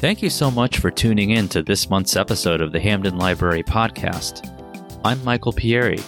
Thank 0.00 0.22
you 0.22 0.30
so 0.30 0.50
much 0.50 0.78
for 0.78 0.90
tuning 0.90 1.32
in 1.32 1.46
to 1.48 1.62
this 1.62 1.90
month's 1.90 2.16
episode 2.16 2.62
of 2.62 2.72
the 2.72 2.80
Hamden 2.80 3.18
Library 3.18 3.62
Podcast. 3.62 4.48
I'm 5.04 5.22
Michael 5.24 5.52
Pieri. 5.52 6.02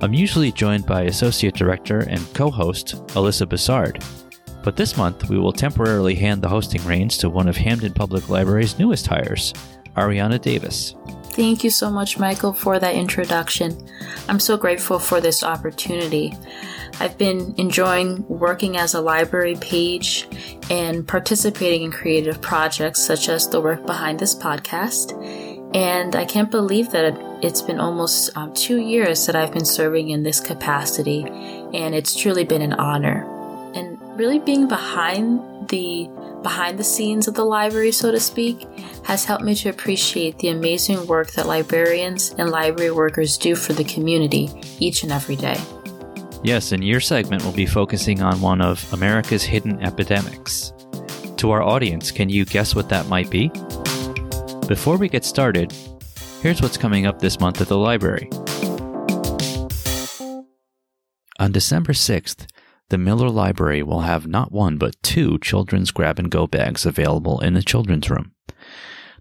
I'm 0.00 0.14
usually 0.14 0.52
joined 0.52 0.86
by 0.86 1.02
Associate 1.02 1.52
Director 1.52 2.02
and 2.08 2.20
co 2.34 2.52
host 2.52 3.04
Alyssa 3.08 3.48
Bassard. 3.48 4.00
But 4.62 4.76
this 4.76 4.96
month, 4.96 5.28
we 5.28 5.40
will 5.40 5.50
temporarily 5.52 6.14
hand 6.14 6.40
the 6.40 6.48
hosting 6.48 6.84
reins 6.84 7.18
to 7.18 7.28
one 7.28 7.48
of 7.48 7.56
Hamden 7.56 7.92
Public 7.92 8.28
Library's 8.28 8.78
newest 8.78 9.08
hires, 9.08 9.52
Ariana 9.96 10.40
Davis. 10.40 10.94
Thank 11.32 11.64
you 11.64 11.70
so 11.70 11.90
much, 11.90 12.20
Michael, 12.20 12.52
for 12.52 12.78
that 12.78 12.94
introduction. 12.94 13.76
I'm 14.28 14.38
so 14.38 14.56
grateful 14.56 15.00
for 15.00 15.20
this 15.20 15.42
opportunity. 15.42 16.32
I've 17.00 17.18
been 17.18 17.54
enjoying 17.56 18.26
working 18.28 18.76
as 18.76 18.94
a 18.94 19.00
library 19.00 19.56
page 19.56 20.28
and 20.70 21.06
participating 21.06 21.82
in 21.82 21.90
creative 21.90 22.40
projects 22.40 23.02
such 23.02 23.28
as 23.28 23.48
the 23.48 23.60
work 23.60 23.86
behind 23.86 24.18
this 24.18 24.34
podcast. 24.34 25.12
And 25.74 26.14
I 26.14 26.24
can't 26.24 26.50
believe 26.50 26.90
that 26.90 27.18
it's 27.42 27.62
been 27.62 27.80
almost 27.80 28.36
um, 28.36 28.52
two 28.52 28.78
years 28.78 29.26
that 29.26 29.34
I've 29.34 29.52
been 29.52 29.64
serving 29.64 30.10
in 30.10 30.22
this 30.22 30.38
capacity, 30.38 31.24
and 31.24 31.94
it's 31.94 32.14
truly 32.14 32.44
been 32.44 32.62
an 32.62 32.74
honor. 32.74 33.26
And 33.74 33.98
really 34.18 34.38
being 34.38 34.68
behind 34.68 35.68
the 35.70 36.10
behind 36.42 36.78
the 36.78 36.84
scenes 36.84 37.28
of 37.28 37.34
the 37.34 37.44
library, 37.44 37.92
so 37.92 38.10
to 38.10 38.20
speak, 38.20 38.66
has 39.04 39.24
helped 39.24 39.44
me 39.44 39.54
to 39.54 39.68
appreciate 39.70 40.38
the 40.40 40.48
amazing 40.48 41.06
work 41.06 41.30
that 41.32 41.46
librarians 41.46 42.34
and 42.36 42.50
library 42.50 42.90
workers 42.90 43.38
do 43.38 43.54
for 43.54 43.72
the 43.72 43.84
community 43.84 44.50
each 44.78 45.04
and 45.04 45.12
every 45.12 45.36
day. 45.36 45.56
Yes, 46.44 46.72
and 46.72 46.82
your 46.82 46.98
segment 46.98 47.44
will 47.44 47.52
be 47.52 47.66
focusing 47.66 48.20
on 48.20 48.40
one 48.40 48.60
of 48.60 48.92
America's 48.92 49.44
hidden 49.44 49.80
epidemics. 49.80 50.72
To 51.36 51.52
our 51.52 51.62
audience, 51.62 52.10
can 52.10 52.28
you 52.28 52.44
guess 52.44 52.74
what 52.74 52.88
that 52.88 53.06
might 53.06 53.30
be? 53.30 53.48
Before 54.66 54.96
we 54.96 55.08
get 55.08 55.24
started, 55.24 55.72
here's 56.40 56.60
what's 56.60 56.76
coming 56.76 57.06
up 57.06 57.20
this 57.20 57.38
month 57.38 57.60
at 57.60 57.68
the 57.68 57.78
library. 57.78 58.28
On 61.38 61.52
December 61.52 61.92
6th, 61.92 62.46
the 62.88 62.98
Miller 62.98 63.30
Library 63.30 63.84
will 63.84 64.00
have 64.00 64.26
not 64.26 64.50
one 64.50 64.78
but 64.78 65.00
two 65.02 65.38
children's 65.38 65.92
grab 65.92 66.18
and 66.18 66.30
go 66.30 66.48
bags 66.48 66.84
available 66.84 67.40
in 67.40 67.54
the 67.54 67.62
children's 67.62 68.10
room. 68.10 68.32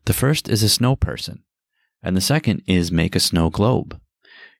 The 0.05 0.13
first 0.13 0.49
is 0.49 0.63
a 0.63 0.69
snow 0.69 0.95
person, 0.95 1.43
and 2.01 2.17
the 2.17 2.21
second 2.21 2.63
is 2.65 2.91
Make 2.91 3.15
a 3.15 3.19
Snow 3.19 3.51
Globe. 3.51 3.99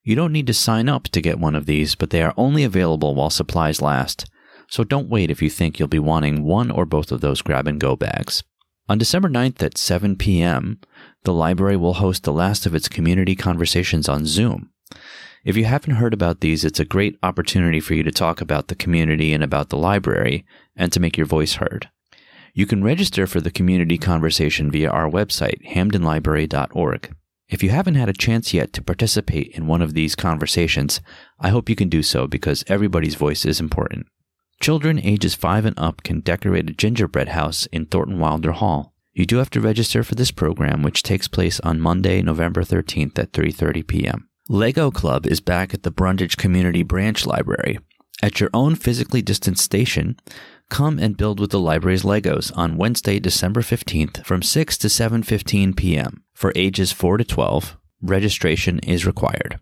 You 0.04 0.16
don't 0.16 0.34
need 0.34 0.48
to 0.48 0.54
sign 0.54 0.90
up 0.90 1.04
to 1.10 1.22
get 1.22 1.40
one 1.40 1.56
of 1.56 1.68
these, 1.68 1.96
but 1.96 2.10
they 2.10 2.24
are 2.24 2.34
only 2.36 2.64
available 2.64 3.14
while 3.14 3.30
supplies 3.30 3.82
last. 3.82 4.26
So 4.68 4.84
don't 4.84 5.10
wait 5.10 5.30
if 5.30 5.42
you 5.42 5.50
think 5.50 5.78
you'll 5.78 5.88
be 5.88 6.00
wanting 6.00 6.44
one 6.44 6.72
or 6.72 6.86
both 6.86 7.12
of 7.12 7.22
those 7.22 7.42
grab 7.42 7.68
and 7.68 7.80
go 7.80 7.96
bags. 7.96 8.44
On 8.90 8.98
December 8.98 9.30
9th 9.30 9.62
at 9.62 9.78
7 9.78 10.16
p.m., 10.16 10.80
the 11.24 11.34
library 11.34 11.78
will 11.78 11.96
host 11.96 12.24
the 12.24 12.34
last 12.34 12.66
of 12.66 12.74
its 12.74 12.90
community 12.90 13.36
conversations 13.36 14.10
on 14.10 14.26
Zoom. 14.26 14.72
If 15.44 15.56
you 15.56 15.66
haven't 15.66 15.96
heard 15.96 16.14
about 16.14 16.42
these, 16.42 16.66
it's 16.66 16.80
a 16.80 16.86
great 16.86 17.18
opportunity 17.24 17.80
for 17.80 17.94
you 17.94 18.04
to 18.04 18.12
talk 18.12 18.42
about 18.42 18.68
the 18.68 18.76
community 18.76 19.34
and 19.34 19.44
about 19.44 19.70
the 19.70 19.78
library 19.78 20.46
and 20.76 20.92
to 20.94 21.00
make 21.00 21.18
your 21.18 21.26
voice 21.28 21.56
heard. 21.56 21.90
You 22.54 22.66
can 22.66 22.84
register 22.84 23.28
for 23.28 23.40
the 23.40 23.52
community 23.52 23.98
conversation 23.98 24.72
via 24.72 24.90
our 24.90 25.10
website, 25.10 25.66
hamdenlibrary.org. 25.70 27.16
If 27.52 27.62
you 27.62 27.70
haven't 27.70 27.96
had 27.96 28.08
a 28.08 28.14
chance 28.14 28.54
yet 28.54 28.72
to 28.74 28.82
participate 28.82 29.50
in 29.50 29.68
one 29.68 29.82
of 29.82 29.94
these 29.94 30.16
conversations, 30.16 31.02
I 31.38 31.50
hope 31.50 31.70
you 31.70 31.76
can 31.76 31.90
do 31.90 32.02
so 32.02 32.26
because 32.26 32.64
everybody's 32.68 33.16
voice 33.16 33.44
is 33.46 33.60
important. 33.60 34.08
Children 34.62 35.00
ages 35.00 35.36
5 35.36 35.66
and 35.66 35.78
up 35.78 36.02
can 36.02 36.22
decorate 36.22 36.70
a 36.70 36.74
gingerbread 36.74 37.30
house 37.30 37.66
in 37.66 37.88
Thornton 37.88 38.20
Wilder 38.20 38.54
Hall. 38.54 38.94
You 39.12 39.26
do 39.26 39.38
have 39.38 39.50
to 39.50 39.60
register 39.60 40.02
for 40.02 40.16
this 40.16 40.32
program 40.32 40.82
which 40.82 41.04
takes 41.04 41.28
place 41.28 41.60
on 41.60 41.82
Monday, 41.82 42.22
November 42.22 42.64
13th 42.64 43.20
at 43.20 43.34
3:30 43.34 43.86
p.m. 43.86 44.30
Lego 44.48 44.90
Club 44.90 45.26
is 45.28 45.42
back 45.42 45.74
at 45.74 45.84
the 45.84 45.92
Brundage 45.92 46.38
Community 46.38 46.84
Branch 46.84 47.26
Library. 47.26 47.80
At 48.24 48.40
your 48.40 48.50
own 48.54 48.76
physically 48.76 49.22
distant 49.22 49.60
station, 49.60 50.16
come 50.70 51.00
and 51.00 51.18
build 51.18 51.42
with 51.42 51.52
the 51.52 51.60
library's 51.60 52.04
Legos 52.04 52.56
on 52.56 52.78
Wednesday, 52.78 53.20
December 53.20 53.62
15th 53.62 54.24
from 54.26 54.42
6 54.42 54.78
to 54.78 54.88
7:15 54.88 55.76
p.m. 55.76 56.24
For 56.42 56.52
ages 56.56 56.92
4 56.92 57.18
to 57.18 57.24
12, 57.24 57.78
registration 58.02 58.80
is 58.80 59.06
required. 59.06 59.60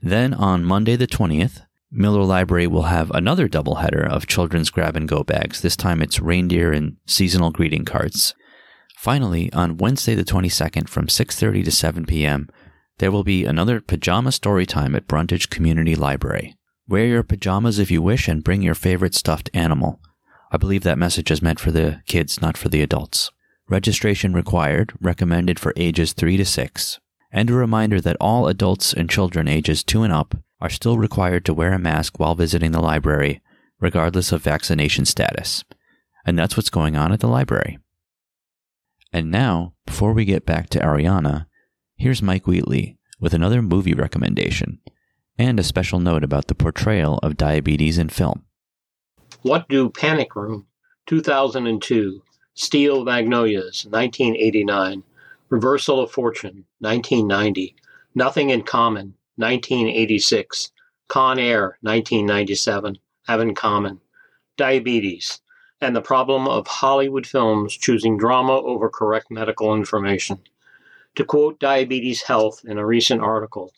Then 0.00 0.32
on 0.32 0.64
Monday 0.64 0.96
the 0.96 1.06
20th, 1.06 1.66
Miller 1.92 2.24
Library 2.24 2.66
will 2.66 2.84
have 2.84 3.10
another 3.10 3.46
doubleheader 3.46 4.08
of 4.08 4.26
children's 4.26 4.70
grab 4.70 4.96
and 4.96 5.06
go 5.06 5.22
bags. 5.22 5.60
This 5.60 5.76
time 5.76 6.00
it's 6.00 6.18
reindeer 6.18 6.72
and 6.72 6.96
seasonal 7.04 7.50
greeting 7.50 7.84
cards. 7.84 8.34
Finally, 8.96 9.52
on 9.52 9.76
Wednesday 9.76 10.14
the 10.14 10.24
22nd 10.24 10.88
from 10.88 11.08
6:30 11.08 11.62
to 11.66 11.70
7 11.70 12.06
p.m., 12.06 12.48
there 13.00 13.12
will 13.12 13.22
be 13.22 13.44
another 13.44 13.82
pajama 13.82 14.32
story 14.32 14.64
time 14.64 14.94
at 14.94 15.08
Brundage 15.08 15.50
Community 15.50 15.94
Library. 15.94 16.56
Wear 16.88 17.04
your 17.04 17.22
pajamas 17.22 17.78
if 17.78 17.90
you 17.90 18.00
wish 18.00 18.28
and 18.28 18.42
bring 18.42 18.62
your 18.62 18.74
favorite 18.74 19.14
stuffed 19.14 19.50
animal. 19.52 20.00
I 20.50 20.56
believe 20.56 20.84
that 20.84 20.96
message 20.96 21.30
is 21.30 21.42
meant 21.42 21.60
for 21.60 21.70
the 21.70 22.00
kids, 22.06 22.40
not 22.40 22.56
for 22.56 22.70
the 22.70 22.80
adults. 22.80 23.30
Registration 23.68 24.32
required, 24.32 24.94
recommended 25.00 25.58
for 25.58 25.74
ages 25.76 26.14
3 26.14 26.38
to 26.38 26.44
6. 26.44 27.00
And 27.30 27.50
a 27.50 27.54
reminder 27.54 28.00
that 28.00 28.16
all 28.18 28.48
adults 28.48 28.94
and 28.94 29.10
children 29.10 29.46
ages 29.46 29.84
2 29.84 30.02
and 30.02 30.12
up 30.12 30.34
are 30.60 30.70
still 30.70 30.96
required 30.96 31.44
to 31.44 31.54
wear 31.54 31.74
a 31.74 31.78
mask 31.78 32.18
while 32.18 32.34
visiting 32.34 32.72
the 32.72 32.80
library, 32.80 33.42
regardless 33.78 34.32
of 34.32 34.42
vaccination 34.42 35.04
status. 35.04 35.64
And 36.24 36.38
that's 36.38 36.56
what's 36.56 36.70
going 36.70 36.96
on 36.96 37.12
at 37.12 37.20
the 37.20 37.28
library. 37.28 37.78
And 39.12 39.30
now, 39.30 39.74
before 39.86 40.14
we 40.14 40.24
get 40.24 40.46
back 40.46 40.70
to 40.70 40.80
Ariana, 40.80 41.46
here's 41.96 42.22
Mike 42.22 42.46
Wheatley 42.46 42.98
with 43.20 43.34
another 43.34 43.60
movie 43.60 43.94
recommendation 43.94 44.80
and 45.38 45.60
a 45.60 45.62
special 45.62 46.00
note 46.00 46.24
about 46.24 46.48
the 46.48 46.54
portrayal 46.54 47.18
of 47.18 47.36
diabetes 47.36 47.98
in 47.98 48.08
film. 48.08 48.44
What 49.42 49.68
Do 49.68 49.90
Panic 49.90 50.34
Room, 50.34 50.66
2002, 51.06 52.22
Steel 52.60 53.04
Magnolias, 53.04 53.84
1989, 53.84 55.04
Reversal 55.48 56.00
of 56.00 56.10
Fortune, 56.10 56.64
1990, 56.80 57.76
Nothing 58.16 58.50
in 58.50 58.62
Common, 58.62 59.14
1986, 59.36 60.72
Con 61.06 61.38
Air, 61.38 61.78
1997, 61.82 62.98
Have 63.28 63.54
Common, 63.54 64.00
Diabetes, 64.56 65.40
and 65.80 65.94
the 65.94 66.00
problem 66.00 66.48
of 66.48 66.66
Hollywood 66.66 67.28
films 67.28 67.76
choosing 67.76 68.18
drama 68.18 68.54
over 68.54 68.90
correct 68.90 69.30
medical 69.30 69.72
information. 69.72 70.40
To 71.14 71.24
quote 71.24 71.60
Diabetes 71.60 72.22
Health 72.22 72.62
in 72.64 72.76
a 72.76 72.84
recent 72.84 73.20
article, 73.20 73.72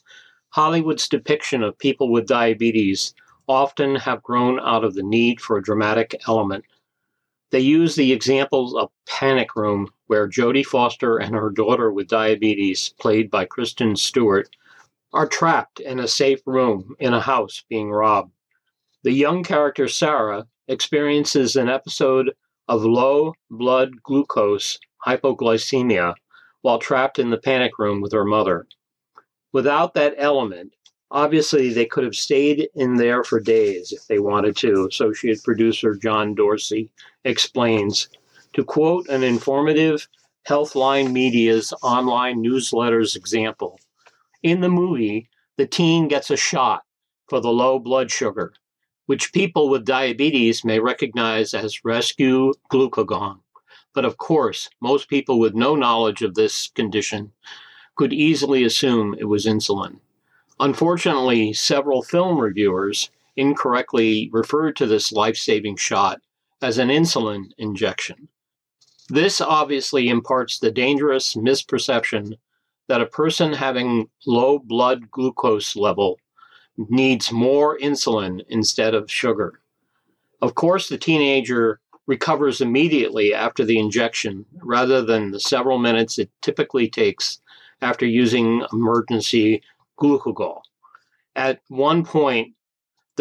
Hollywood's 0.49 1.07
depiction 1.07 1.63
of 1.63 1.79
people 1.79 2.11
with 2.11 2.27
diabetes 2.27 3.13
often 3.47 3.97
have 3.97 4.23
grown 4.23 4.59
out 4.59 4.85
of 4.85 4.95
the 4.95 5.03
need 5.03 5.39
for 5.39 5.59
a 5.59 5.63
dramatic 5.63 6.19
element 6.27 6.65
they 7.51 7.61
use 7.61 7.95
the 7.95 8.13
examples 8.13 8.75
of 8.75 8.91
Panic 9.07 9.57
Room, 9.57 9.89
where 10.07 10.29
Jodie 10.29 10.65
Foster 10.65 11.19
and 11.19 11.35
her 11.35 11.51
daughter 11.51 11.93
with 11.93 12.09
diabetes, 12.09 12.95
played 13.01 13.31
by 13.31 13.45
Kristen 13.45 13.97
Stewart, 13.97 14.49
are 15.13 15.27
trapped 15.27 15.81
in 15.81 15.99
a 15.99 16.07
safe 16.07 16.41
room 16.47 16.95
in 17.01 17.13
a 17.13 17.21
house 17.21 17.65
being 17.69 17.91
robbed. 17.91 18.33
The 19.03 19.13
young 19.13 19.43
character 19.43 19.89
Sarah 19.89 20.47
experiences 20.69 21.57
an 21.57 21.69
episode 21.69 22.33
of 22.69 22.85
low 22.85 23.35
blood 23.51 24.01
glucose 24.05 24.79
hypoglycemia 25.05 26.15
while 26.63 26.79
trapped 26.79 27.19
in 27.19 27.31
the 27.31 27.39
panic 27.39 27.79
room 27.79 28.01
with 28.01 28.13
her 28.13 28.25
mother. 28.25 28.69
Without 29.53 29.95
that 29.95 30.15
element, 30.19 30.73
obviously 31.11 31.73
they 31.73 31.87
could 31.87 32.05
have 32.05 32.15
stayed 32.15 32.69
in 32.77 32.95
there 32.95 33.25
for 33.25 33.41
days 33.41 33.91
if 33.91 34.07
they 34.07 34.21
wanted 34.21 34.57
to, 34.59 34.87
associate 34.87 35.43
producer 35.43 35.97
John 35.97 36.35
Dorsey 36.35 36.91
explains. 37.25 38.09
To 38.55 38.65
quote 38.65 39.09
an 39.09 39.23
informative 39.23 40.09
Healthline 40.49 41.13
Media's 41.13 41.73
online 41.83 42.43
newsletters 42.43 43.15
example, 43.15 43.79
in 44.43 44.61
the 44.61 44.69
movie, 44.69 45.29
the 45.57 45.67
teen 45.67 46.09
gets 46.09 46.31
a 46.31 46.37
shot 46.37 46.83
for 47.29 47.41
the 47.41 47.53
low 47.53 47.79
blood 47.79 48.11
sugar, 48.11 48.55
which 49.07 49.33
people 49.33 49.69
with 49.69 49.85
diabetes 49.85 50.65
may 50.65 50.81
recognize 50.81 51.53
as 51.55 51.85
rescue 51.85 52.53
glucagon. 52.71 53.41
But 53.93 54.05
of 54.05 54.17
course, 54.17 54.71
most 54.81 55.09
people 55.09 55.39
with 55.39 55.55
no 55.55 55.75
knowledge 55.75 56.23
of 56.23 56.35
this 56.35 56.69
condition 56.69 57.33
could 57.97 58.13
easily 58.13 58.65
assume 58.65 59.15
it 59.19 59.25
was 59.25 59.47
insulin. 59.47 59.99
Unfortunately, 60.59 61.53
several 61.53 62.03
film 62.03 62.39
reviewers 62.39 63.11
incorrectly 63.37 64.31
referred 64.33 64.77
to 64.77 64.87
this 64.87 65.13
life 65.13 65.37
saving 65.37 65.77
shot 65.77 66.21
as 66.63 66.79
an 66.79 66.89
insulin 66.89 67.53
injection. 67.59 68.29
This 69.09 69.41
obviously 69.41 70.09
imparts 70.09 70.59
the 70.59 70.71
dangerous 70.71 71.35
misperception 71.35 72.35
that 72.89 73.01
a 73.01 73.07
person 73.07 73.53
having 73.53 74.09
low 74.27 74.59
blood 74.59 75.11
glucose 75.11 75.77
level 75.77 76.19
needs 76.77 77.33
more 77.33 77.79
insulin 77.79 78.41
instead 78.49 78.95
of 78.95 79.11
sugar. 79.11 79.61
Of 80.43 80.55
course, 80.55 80.89
the 80.89 80.99
teenager 80.99 81.81
recovers 82.07 82.61
immediately 82.61 83.35
after 83.35 83.65
the 83.65 83.79
injection 83.79 84.45
rather 84.63 85.03
than 85.03 85.31
the 85.31 85.41
several 85.41 85.79
minutes 85.79 86.19
it 86.19 86.31
typically 86.43 86.89
takes 86.89 87.41
after 87.83 88.07
using 88.07 88.65
emergency 88.73 89.63
glucagon. 89.99 90.61
At 91.37 91.61
one 91.69 92.05
point, 92.05 92.55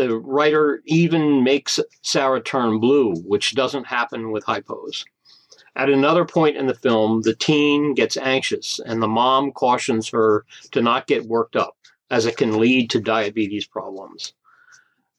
the 0.07 0.17
writer 0.17 0.81
even 0.85 1.43
makes 1.43 1.77
Sarah 2.03 2.41
turn 2.41 2.79
blue, 2.79 3.15
which 3.15 3.53
doesn't 3.53 3.87
happen 3.87 4.31
with 4.31 4.45
hypos. 4.45 5.03
At 5.75 5.89
another 5.89 6.23
point 6.23 6.55
in 6.55 6.67
the 6.67 6.73
film, 6.73 7.21
the 7.23 7.35
teen 7.35 7.93
gets 7.95 8.15
anxious 8.15 8.79
and 8.85 9.01
the 9.01 9.09
mom 9.09 9.51
cautions 9.51 10.07
her 10.09 10.45
to 10.71 10.81
not 10.81 11.07
get 11.07 11.25
worked 11.25 11.57
up, 11.57 11.75
as 12.09 12.25
it 12.25 12.37
can 12.37 12.59
lead 12.59 12.89
to 12.91 13.01
diabetes 13.01 13.67
problems. 13.67 14.33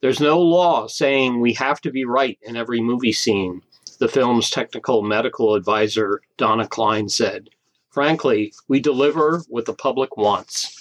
There's 0.01 0.19
no 0.19 0.41
law 0.41 0.87
saying 0.87 1.39
we 1.39 1.53
have 1.53 1.79
to 1.81 1.91
be 1.91 2.03
right 2.03 2.39
in 2.41 2.55
every 2.55 2.81
movie 2.81 3.13
scene, 3.13 3.61
the 3.99 4.07
film's 4.07 4.49
technical 4.49 5.03
medical 5.03 5.53
advisor, 5.53 6.21
Donna 6.37 6.67
Klein, 6.67 7.07
said. 7.07 7.49
Frankly, 7.91 8.51
we 8.67 8.79
deliver 8.79 9.43
what 9.47 9.65
the 9.65 9.73
public 9.73 10.17
wants. 10.17 10.80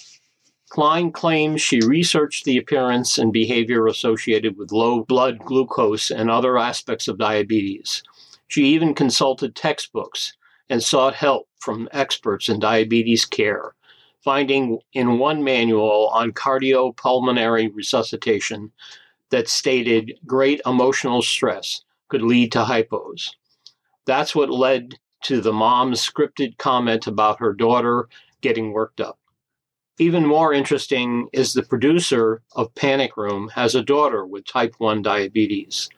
Klein 0.71 1.11
claims 1.11 1.61
she 1.61 1.81
researched 1.81 2.45
the 2.45 2.57
appearance 2.57 3.19
and 3.19 3.33
behavior 3.33 3.89
associated 3.89 4.57
with 4.57 4.71
low 4.71 5.03
blood 5.03 5.41
glucose 5.41 6.13
and 6.13 6.31
other 6.31 6.57
aspects 6.57 7.09
of 7.09 7.19
diabetes. 7.19 8.05
She 8.47 8.67
even 8.67 8.95
consulted 8.95 9.57
textbooks 9.57 10.37
and 10.69 10.81
sought 10.81 11.15
help 11.15 11.49
from 11.59 11.89
experts 11.91 12.49
in 12.49 12.61
diabetes 12.61 13.25
care, 13.25 13.75
finding 14.23 14.79
in 14.93 15.19
one 15.19 15.43
manual 15.43 16.09
on 16.13 16.31
cardiopulmonary 16.31 17.75
resuscitation 17.75 18.71
that 19.31 19.49
stated 19.49 20.19
great 20.25 20.61
emotional 20.65 21.21
stress 21.21 21.83
could 22.09 22.23
lead 22.23 22.53
to 22.53 22.63
hypos. 22.63 23.31
That's 24.07 24.37
what 24.37 24.51
led 24.51 25.01
to 25.25 25.41
the 25.41 25.53
mom's 25.53 26.01
scripted 26.01 26.59
comment 26.59 27.09
about 27.09 27.41
her 27.41 27.53
daughter 27.53 28.09
getting 28.41 28.73
worked 28.73 29.01
up. 29.01 29.20
Even 30.01 30.25
more 30.25 30.55
interesting 30.55 31.29
is 31.31 31.53
the 31.53 31.63
producer 31.63 32.41
of 32.57 32.75
Panic 32.75 33.19
Room 33.19 33.51
has 33.51 33.75
a 33.75 33.83
daughter 33.83 34.25
with 34.25 34.47
type 34.47 34.75
1 34.79 35.03
diabetes. 35.03 35.91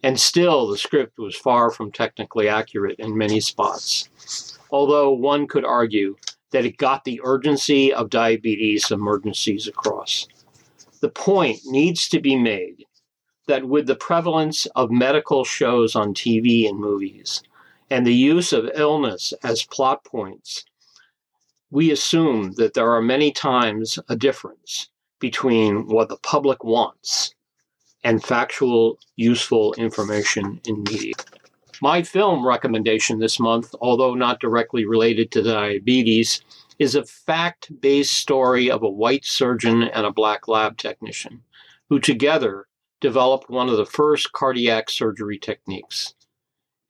And 0.00 0.20
still, 0.20 0.68
the 0.68 0.78
script 0.78 1.18
was 1.18 1.34
far 1.34 1.72
from 1.72 1.90
technically 1.90 2.48
accurate 2.48 3.00
in 3.00 3.18
many 3.18 3.40
spots. 3.40 4.56
Although 4.70 5.10
one 5.10 5.48
could 5.48 5.64
argue 5.64 6.14
that 6.52 6.64
it 6.64 6.76
got 6.76 7.02
the 7.02 7.20
urgency 7.24 7.92
of 7.92 8.10
diabetes 8.10 8.92
emergencies 8.92 9.66
across. 9.66 10.28
The 11.00 11.08
point 11.08 11.58
needs 11.64 12.08
to 12.10 12.20
be 12.20 12.36
made 12.36 12.84
that 13.48 13.64
with 13.64 13.88
the 13.88 13.96
prevalence 13.96 14.66
of 14.76 14.92
medical 14.92 15.42
shows 15.42 15.96
on 15.96 16.14
TV 16.14 16.68
and 16.68 16.78
movies 16.78 17.42
and 17.90 18.06
the 18.06 18.14
use 18.14 18.52
of 18.52 18.70
illness 18.74 19.34
as 19.42 19.64
plot 19.64 20.04
points, 20.04 20.64
we 21.70 21.90
assume 21.90 22.52
that 22.54 22.74
there 22.74 22.92
are 22.92 23.02
many 23.02 23.30
times 23.30 23.98
a 24.08 24.16
difference 24.16 24.88
between 25.20 25.86
what 25.86 26.08
the 26.08 26.16
public 26.18 26.64
wants 26.64 27.34
and 28.04 28.22
factual, 28.22 28.98
useful 29.16 29.74
information 29.74 30.60
in 30.66 30.82
media. 30.84 31.14
My 31.82 32.02
film 32.02 32.46
recommendation 32.46 33.18
this 33.18 33.38
month, 33.38 33.74
although 33.80 34.14
not 34.14 34.40
directly 34.40 34.84
related 34.84 35.30
to 35.32 35.42
diabetes, 35.42 36.42
is 36.78 36.94
a 36.94 37.04
fact 37.04 37.70
based 37.80 38.12
story 38.12 38.70
of 38.70 38.82
a 38.82 38.88
white 38.88 39.24
surgeon 39.24 39.82
and 39.82 40.06
a 40.06 40.12
black 40.12 40.48
lab 40.48 40.76
technician 40.76 41.42
who 41.88 41.98
together 41.98 42.66
developed 43.00 43.50
one 43.50 43.68
of 43.68 43.76
the 43.76 43.86
first 43.86 44.32
cardiac 44.32 44.90
surgery 44.90 45.38
techniques. 45.38 46.14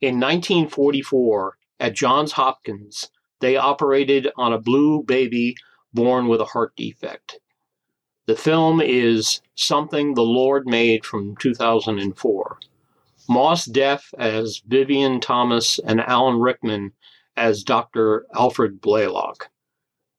In 0.00 0.20
1944, 0.20 1.58
at 1.81 1.94
Johns 1.94 2.32
Hopkins, 2.32 3.10
they 3.40 3.56
operated 3.56 4.29
on 4.37 4.52
a 4.52 4.61
blue 4.61 5.02
baby 5.02 5.56
born 5.93 6.29
with 6.29 6.40
a 6.40 6.46
heart 6.46 6.75
defect. 6.76 7.38
The 8.26 8.37
film 8.37 8.81
is 8.81 9.40
Something 9.55 10.14
the 10.14 10.23
Lord 10.23 10.67
Made 10.67 11.06
from 11.06 11.37
2004. 11.37 12.58
Mos 13.29 13.64
Def 13.67 14.12
as 14.19 14.62
Vivien 14.67 15.20
Thomas 15.20 15.79
and 15.79 16.00
Alan 16.00 16.38
Rickman 16.38 16.93
as 17.37 17.62
Dr. 17.62 18.26
Alfred 18.35 18.81
Blalock. 18.81 19.49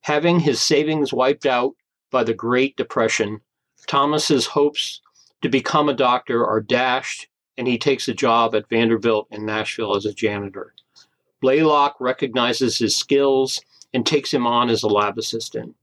Having 0.02 0.40
his 0.40 0.62
savings 0.62 1.14
wiped 1.14 1.46
out 1.46 1.76
by 2.12 2.24
the 2.24 2.34
Great 2.34 2.78
Depression, 2.78 3.42
Thomas's 3.88 4.48
hopes 4.48 5.02
to 5.42 5.50
become 5.50 5.90
a 5.90 5.94
doctor 5.94 6.46
are 6.46 6.62
dashed, 6.62 7.28
and 7.58 7.68
he 7.68 7.78
takes 7.78 8.08
a 8.08 8.14
job 8.14 8.56
at 8.56 8.70
Vanderbilt 8.70 9.28
in 9.32 9.46
Nashville 9.46 9.96
as 9.96 10.06
a 10.06 10.14
janitor. 10.14 10.74
Blalock 11.42 11.94
recognizes 12.00 12.78
his 12.78 12.96
skills 12.96 13.62
and 13.94 14.06
takes 14.06 14.34
him 14.34 14.46
on 14.46 14.70
as 14.70 14.84
a 14.84 14.88
lab 14.88 15.18
assistant. 15.18 15.76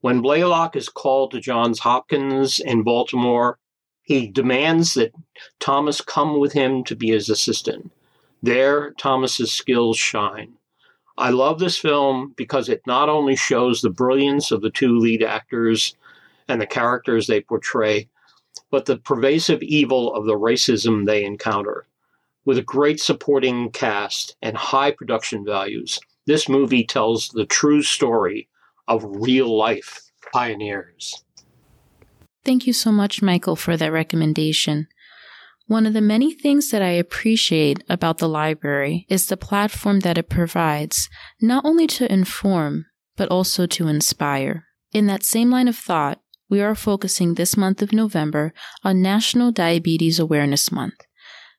When 0.00 0.22
Blalock 0.22 0.76
is 0.76 0.88
called 0.88 1.32
to 1.32 1.40
Johns 1.40 1.80
Hopkins 1.80 2.58
in 2.58 2.82
Baltimore, 2.82 3.58
he 4.02 4.26
demands 4.26 4.94
that 4.94 5.14
Thomas 5.58 6.00
come 6.00 6.40
with 6.40 6.52
him 6.52 6.84
to 6.84 6.96
be 6.96 7.10
his 7.10 7.28
assistant. 7.28 7.92
There, 8.42 8.92
Thomas's 8.92 9.52
skills 9.52 9.98
shine. 9.98 10.54
I 11.18 11.30
love 11.30 11.58
this 11.58 11.76
film 11.76 12.32
because 12.36 12.70
it 12.70 12.86
not 12.86 13.10
only 13.10 13.36
shows 13.36 13.82
the 13.82 13.90
brilliance 13.90 14.50
of 14.50 14.62
the 14.62 14.70
two 14.70 14.98
lead 14.98 15.22
actors 15.22 15.94
and 16.48 16.60
the 16.60 16.66
characters 16.66 17.26
they 17.26 17.42
portray, 17.42 18.08
but 18.70 18.86
the 18.86 18.96
pervasive 18.96 19.62
evil 19.62 20.14
of 20.14 20.24
the 20.24 20.38
racism 20.38 21.04
they 21.04 21.24
encounter. 21.24 21.86
With 22.44 22.58
a 22.58 22.62
great 22.62 23.00
supporting 23.00 23.70
cast 23.70 24.36
and 24.40 24.56
high 24.56 24.92
production 24.92 25.44
values, 25.44 26.00
this 26.26 26.48
movie 26.48 26.84
tells 26.84 27.28
the 27.28 27.44
true 27.44 27.82
story 27.82 28.48
of 28.88 29.04
real 29.04 29.56
life 29.56 30.00
pioneers. 30.32 31.24
Thank 32.44 32.66
you 32.66 32.72
so 32.72 32.90
much, 32.90 33.20
Michael, 33.20 33.56
for 33.56 33.76
that 33.76 33.92
recommendation. 33.92 34.88
One 35.66 35.86
of 35.86 35.92
the 35.92 36.00
many 36.00 36.32
things 36.32 36.70
that 36.70 36.82
I 36.82 36.90
appreciate 36.90 37.84
about 37.88 38.18
the 38.18 38.28
library 38.28 39.06
is 39.08 39.26
the 39.26 39.36
platform 39.36 40.00
that 40.00 40.18
it 40.18 40.28
provides, 40.28 41.08
not 41.40 41.64
only 41.64 41.86
to 41.88 42.10
inform, 42.12 42.86
but 43.16 43.28
also 43.28 43.66
to 43.66 43.86
inspire. 43.86 44.64
In 44.92 45.06
that 45.06 45.22
same 45.22 45.50
line 45.50 45.68
of 45.68 45.76
thought, 45.76 46.20
we 46.48 46.60
are 46.60 46.74
focusing 46.74 47.34
this 47.34 47.56
month 47.56 47.82
of 47.82 47.92
November 47.92 48.52
on 48.82 49.00
National 49.00 49.52
Diabetes 49.52 50.18
Awareness 50.18 50.72
Month. 50.72 51.06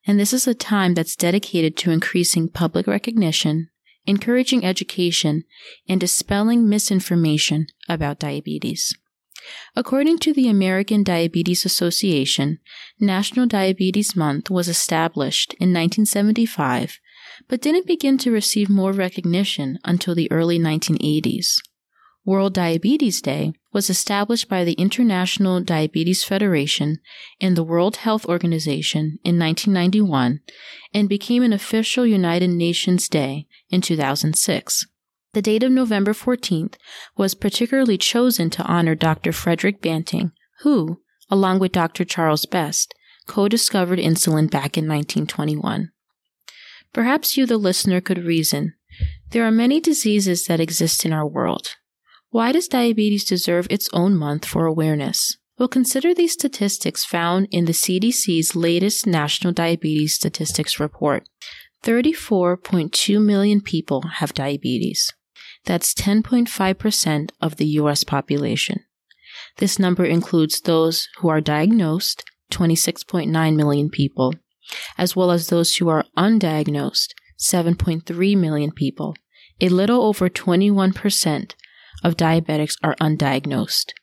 And 0.06 0.20
this 0.20 0.34
is 0.34 0.48
a 0.48 0.54
time 0.54 0.94
that's 0.94 1.16
dedicated 1.16 1.78
to 1.78 1.92
increasing 1.92 2.50
public 2.50 2.88
recognition, 2.88 3.70
encouraging 4.06 4.66
education, 4.66 5.44
and 5.88 6.00
dispelling 6.00 6.68
misinformation 6.68 7.68
about 7.88 8.20
diabetes. 8.20 8.96
According 9.76 10.20
to 10.20 10.34
the 10.34 10.48
American 10.48 11.04
Diabetes 11.04 11.66
Association, 11.66 12.60
National 13.00 13.48
Diabetes 13.48 14.16
Month 14.16 14.50
was 14.50 14.68
established 14.68 15.54
in 15.54 15.74
1975, 15.74 17.00
but 17.48 17.62
didn't 17.62 17.88
begin 17.88 18.18
to 18.20 18.32
receive 18.32 18.70
more 18.70 18.92
recognition 18.92 19.80
until 19.84 20.14
the 20.14 20.32
early 20.32 20.60
1980s. 20.60 21.56
World 22.24 22.54
Diabetes 22.54 23.20
Day 23.20 23.54
was 23.74 23.90
established 23.90 24.48
by 24.48 24.64
the 24.64 24.74
International 24.74 25.60
Diabetes 25.60 26.24
Federation 26.24 27.00
and 27.40 27.58
the 27.58 27.64
World 27.64 27.98
Health 27.98 28.28
Organization 28.28 29.18
in 29.24 29.40
1991 29.40 30.42
and 30.94 31.10
became 31.10 31.42
an 31.42 31.52
official 31.52 32.06
United 32.06 32.52
Nations 32.52 33.10
Day 33.10 33.48
in 33.72 33.82
2006. 33.82 34.86
The 35.34 35.42
date 35.42 35.64
of 35.64 35.72
November 35.72 36.14
14th 36.14 36.76
was 37.18 37.34
particularly 37.34 37.98
chosen 37.98 38.52
to 38.52 38.64
honor 38.64 38.94
Dr. 38.94 39.32
Frederick 39.32 39.82
Banting, 39.82 40.32
who, 40.60 41.02
along 41.30 41.58
with 41.58 41.72
Dr. 41.72 42.06
Charles 42.06 42.46
Best, 42.46 42.94
co 43.26 43.48
discovered 43.48 43.98
insulin 43.98 44.48
back 44.52 44.78
in 44.78 44.88
1921. 44.88 45.90
Perhaps 46.94 47.36
you, 47.36 47.48
the 47.48 47.58
listener, 47.58 48.00
could 48.00 48.26
reason 48.26 48.76
there 49.32 49.46
are 49.46 49.52
many 49.52 49.80
diseases 49.80 50.44
that 50.44 50.60
exist 50.60 51.06
in 51.06 51.14
our 51.14 51.26
world. 51.26 51.78
Why 52.32 52.54
does 52.54 52.70
diabetes 52.70 53.26
deserve 53.26 53.68
its 53.70 53.90
own 53.92 54.16
month 54.16 54.46
for 54.46 54.66
awareness? 54.66 55.38
Well, 55.60 55.68
consider 55.68 56.14
these 56.14 56.32
statistics 56.32 57.04
found 57.04 57.50
in 57.52 57.66
the 57.66 57.74
CDC's 57.74 58.56
latest 58.56 59.06
National 59.06 59.52
Diabetes 59.52 60.16
Statistics 60.16 60.80
Report. 60.80 61.28
34.2 61.84 63.22
million 63.22 63.60
people 63.60 64.04
have 64.20 64.34
diabetes. 64.34 65.12
That's 65.66 65.94
10.5% 65.94 67.32
of 67.42 67.58
the 67.58 67.66
US 67.66 68.06
population. 68.06 68.86
This 69.58 69.78
number 69.78 70.06
includes 70.06 70.62
those 70.62 71.10
who 71.18 71.28
are 71.28 71.42
diagnosed, 71.42 72.24
26.9 72.52 73.56
million 73.58 73.90
people, 73.90 74.36
as 74.98 75.18
well 75.18 75.32
as 75.32 75.48
those 75.48 75.76
who 75.76 75.90
are 75.90 76.06
undiagnosed, 76.18 77.10
7.3 77.38 78.38
million 78.38 78.72
people, 78.72 79.16
a 79.60 79.68
little 79.68 80.04
over 80.04 80.30
21% 80.30 81.56
of 82.04 82.18
diabetics 82.18 82.76
are 82.84 82.96
undiagnosed. 82.96 83.94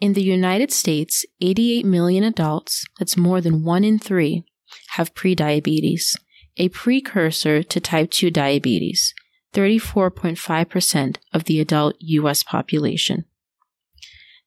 In 0.00 0.14
the 0.14 0.22
United 0.22 0.72
States, 0.72 1.24
88 1.40 1.86
million 1.86 2.24
adults, 2.24 2.84
that's 2.98 3.16
more 3.16 3.40
than 3.40 3.64
one 3.64 3.84
in 3.84 3.98
three, 3.98 4.44
have 4.90 5.14
prediabetes, 5.14 6.16
a 6.56 6.68
precursor 6.70 7.62
to 7.62 7.80
type 7.80 8.10
2 8.10 8.30
diabetes, 8.30 9.14
34.5% 9.52 11.16
of 11.32 11.44
the 11.44 11.60
adult 11.60 11.94
U.S. 12.00 12.42
population. 12.42 13.24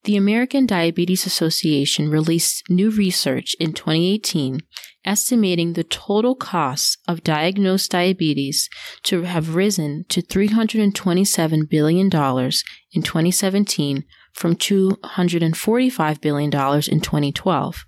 The 0.06 0.18
American 0.18 0.66
Diabetes 0.68 1.26
Association 1.26 2.10
released 2.10 2.64
new 2.70 2.92
research 2.92 3.56
in 3.60 3.74
2018 3.74 4.62
estimating 5.06 5.74
the 5.74 5.84
total 5.84 6.36
costs 6.36 6.98
of 7.08 7.24
diagnosed 7.24 7.92
diabetes 7.92 8.70
to 9.04 9.22
have 9.22 9.56
risen 9.56 10.06
to 10.10 10.22
$327 10.22 11.70
billion 11.70 12.06
in 12.06 13.04
2017 13.04 14.04
from 14.34 14.56
$245 14.56 16.22
billion 16.22 16.52
in 16.52 17.02
2012, 17.02 17.86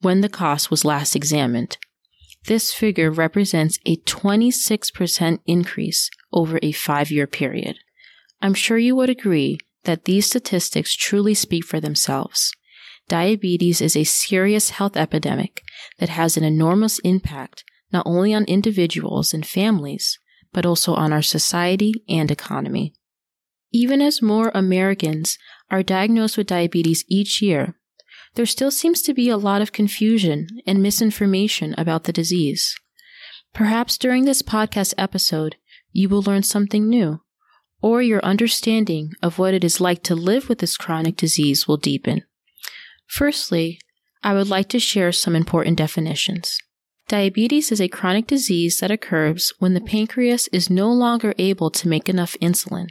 when 0.00 0.20
the 0.20 0.28
cost 0.28 0.70
was 0.70 0.84
last 0.84 1.16
examined. 1.16 1.78
This 2.46 2.72
figure 2.72 3.10
represents 3.10 3.78
a 3.84 3.96
26% 3.96 5.40
increase 5.46 6.10
over 6.32 6.58
a 6.62 6.72
five 6.72 7.10
year 7.10 7.26
period. 7.26 7.76
I'm 8.40 8.54
sure 8.54 8.78
you 8.78 8.96
would 8.96 9.10
agree 9.10 9.58
that 9.84 10.04
these 10.04 10.26
statistics 10.26 10.94
truly 10.94 11.34
speak 11.34 11.64
for 11.64 11.80
themselves. 11.80 12.52
Diabetes 13.08 13.80
is 13.80 13.96
a 13.96 14.04
serious 14.04 14.70
health 14.70 14.96
epidemic 14.96 15.62
that 15.98 16.10
has 16.10 16.36
an 16.36 16.44
enormous 16.44 16.98
impact 17.00 17.64
not 17.92 18.06
only 18.06 18.32
on 18.32 18.44
individuals 18.44 19.34
and 19.34 19.44
families, 19.44 20.18
but 20.52 20.66
also 20.66 20.94
on 20.94 21.12
our 21.12 21.22
society 21.22 21.92
and 22.08 22.30
economy. 22.30 22.94
Even 23.72 24.00
as 24.00 24.22
more 24.22 24.50
Americans 24.54 25.38
are 25.70 25.82
diagnosed 25.82 26.36
with 26.36 26.46
diabetes 26.46 27.04
each 27.08 27.40
year, 27.40 27.76
there 28.34 28.46
still 28.46 28.70
seems 28.70 29.02
to 29.02 29.14
be 29.14 29.28
a 29.28 29.36
lot 29.36 29.62
of 29.62 29.72
confusion 29.72 30.46
and 30.66 30.82
misinformation 30.82 31.74
about 31.76 32.04
the 32.04 32.12
disease. 32.12 32.74
Perhaps 33.52 33.98
during 33.98 34.24
this 34.24 34.42
podcast 34.42 34.94
episode, 34.96 35.56
you 35.92 36.08
will 36.08 36.22
learn 36.22 36.42
something 36.42 36.88
new, 36.88 37.20
or 37.82 38.02
your 38.02 38.24
understanding 38.24 39.12
of 39.22 39.38
what 39.38 39.54
it 39.54 39.64
is 39.64 39.80
like 39.80 40.02
to 40.04 40.14
live 40.14 40.48
with 40.48 40.58
this 40.58 40.76
chronic 40.76 41.16
disease 41.16 41.66
will 41.66 41.76
deepen. 41.76 42.22
Firstly, 43.06 43.80
I 44.22 44.34
would 44.34 44.48
like 44.48 44.68
to 44.70 44.78
share 44.78 45.12
some 45.12 45.34
important 45.34 45.78
definitions. 45.78 46.58
Diabetes 47.08 47.72
is 47.72 47.80
a 47.80 47.88
chronic 47.88 48.26
disease 48.26 48.78
that 48.78 48.90
occurs 48.90 49.52
when 49.58 49.74
the 49.74 49.80
pancreas 49.80 50.48
is 50.52 50.70
no 50.70 50.92
longer 50.92 51.34
able 51.38 51.70
to 51.70 51.88
make 51.88 52.08
enough 52.08 52.36
insulin, 52.40 52.88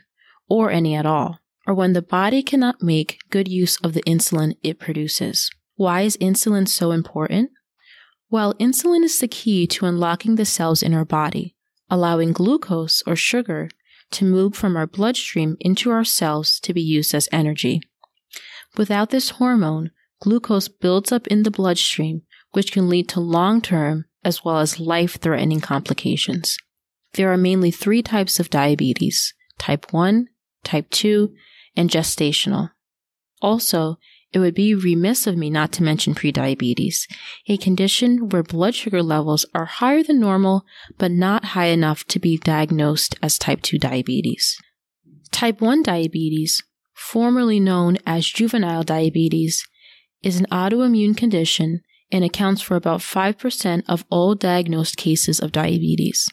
or 0.50 0.72
any 0.72 0.96
at 0.96 1.06
all, 1.06 1.40
or 1.66 1.74
when 1.74 1.94
the 1.94 2.02
body 2.02 2.44
cannot 2.44 2.82
make 2.82 3.20
good 3.30 3.48
use 3.48 3.78
of 3.78 3.94
the 3.94 4.04
insulin 4.04 4.58
it 4.64 4.80
produces. 4.80 5.50
Why 5.76 6.02
is 6.02 6.18
insulin 6.18 6.68
so 6.68 6.92
important? 6.92 7.52
Well, 8.30 8.54
insulin 8.56 9.04
is 9.04 9.20
the 9.20 9.28
key 9.28 9.66
to 9.68 9.86
unlocking 9.86 10.36
the 10.36 10.46
cells 10.46 10.84
in 10.84 10.94
our 10.94 11.06
body, 11.06 11.56
allowing 11.90 12.34
glucose 12.34 13.02
or 13.08 13.16
sugar 13.16 13.70
to 14.12 14.26
move 14.26 14.56
from 14.56 14.76
our 14.76 14.88
bloodstream 14.88 15.58
into 15.60 15.92
our 15.92 16.04
cells 16.04 16.60
to 16.62 16.74
be 16.74 16.82
used 16.82 17.14
as 17.14 17.30
energy. 17.32 17.82
Without 18.78 19.10
this 19.10 19.32
hormone, 19.32 19.92
glucose 20.22 20.68
builds 20.68 21.12
up 21.12 21.28
in 21.28 21.44
the 21.44 21.52
bloodstream, 21.52 22.22
which 22.52 22.72
can 22.72 22.90
lead 22.90 23.08
to 23.10 23.20
long 23.20 23.62
term 23.62 24.06
as 24.24 24.44
well 24.44 24.60
as 24.60 24.80
life 24.80 25.16
threatening 25.16 25.62
complications. 25.62 26.58
There 27.14 27.32
are 27.32 27.38
mainly 27.38 27.72
three 27.72 28.04
types 28.04 28.40
of 28.40 28.50
diabetes 28.50 29.34
type 29.58 29.92
1, 29.92 30.28
type 30.64 30.90
2, 30.90 31.34
and 31.76 31.90
gestational. 31.90 32.72
Also, 33.42 33.98
it 34.32 34.40
would 34.40 34.54
be 34.54 34.76
remiss 34.76 35.26
of 35.26 35.38
me 35.38 35.50
not 35.50 35.72
to 35.74 35.84
mention 35.84 36.14
prediabetes, 36.14 37.08
a 37.48 37.58
condition 37.58 38.30
where 38.30 38.44
blood 38.44 38.76
sugar 38.76 39.02
levels 39.02 39.46
are 39.56 39.66
higher 39.66 40.04
than 40.04 40.20
normal 40.20 40.66
but 40.98 41.12
not 41.12 41.46
high 41.46 41.68
enough 41.68 42.06
to 42.06 42.20
be 42.20 42.38
diagnosed 42.38 43.16
as 43.24 43.38
type 43.38 43.62
2 43.62 43.80
diabetes. 43.80 44.58
Type 45.32 45.62
1 45.62 45.82
diabetes, 45.84 46.64
formerly 46.94 47.60
known 47.60 47.98
as 48.06 48.28
juvenile 48.28 48.84
diabetes, 48.84 49.66
is 50.22 50.40
an 50.40 50.46
autoimmune 50.52 51.16
condition 51.16 51.82
and 52.12 52.24
accounts 52.24 52.62
for 52.62 52.76
about 52.76 53.00
5% 53.00 53.84
of 53.88 54.06
all 54.10 54.36
diagnosed 54.36 54.98
cases 54.98 55.40
of 55.40 55.52
diabetes. 55.52 56.28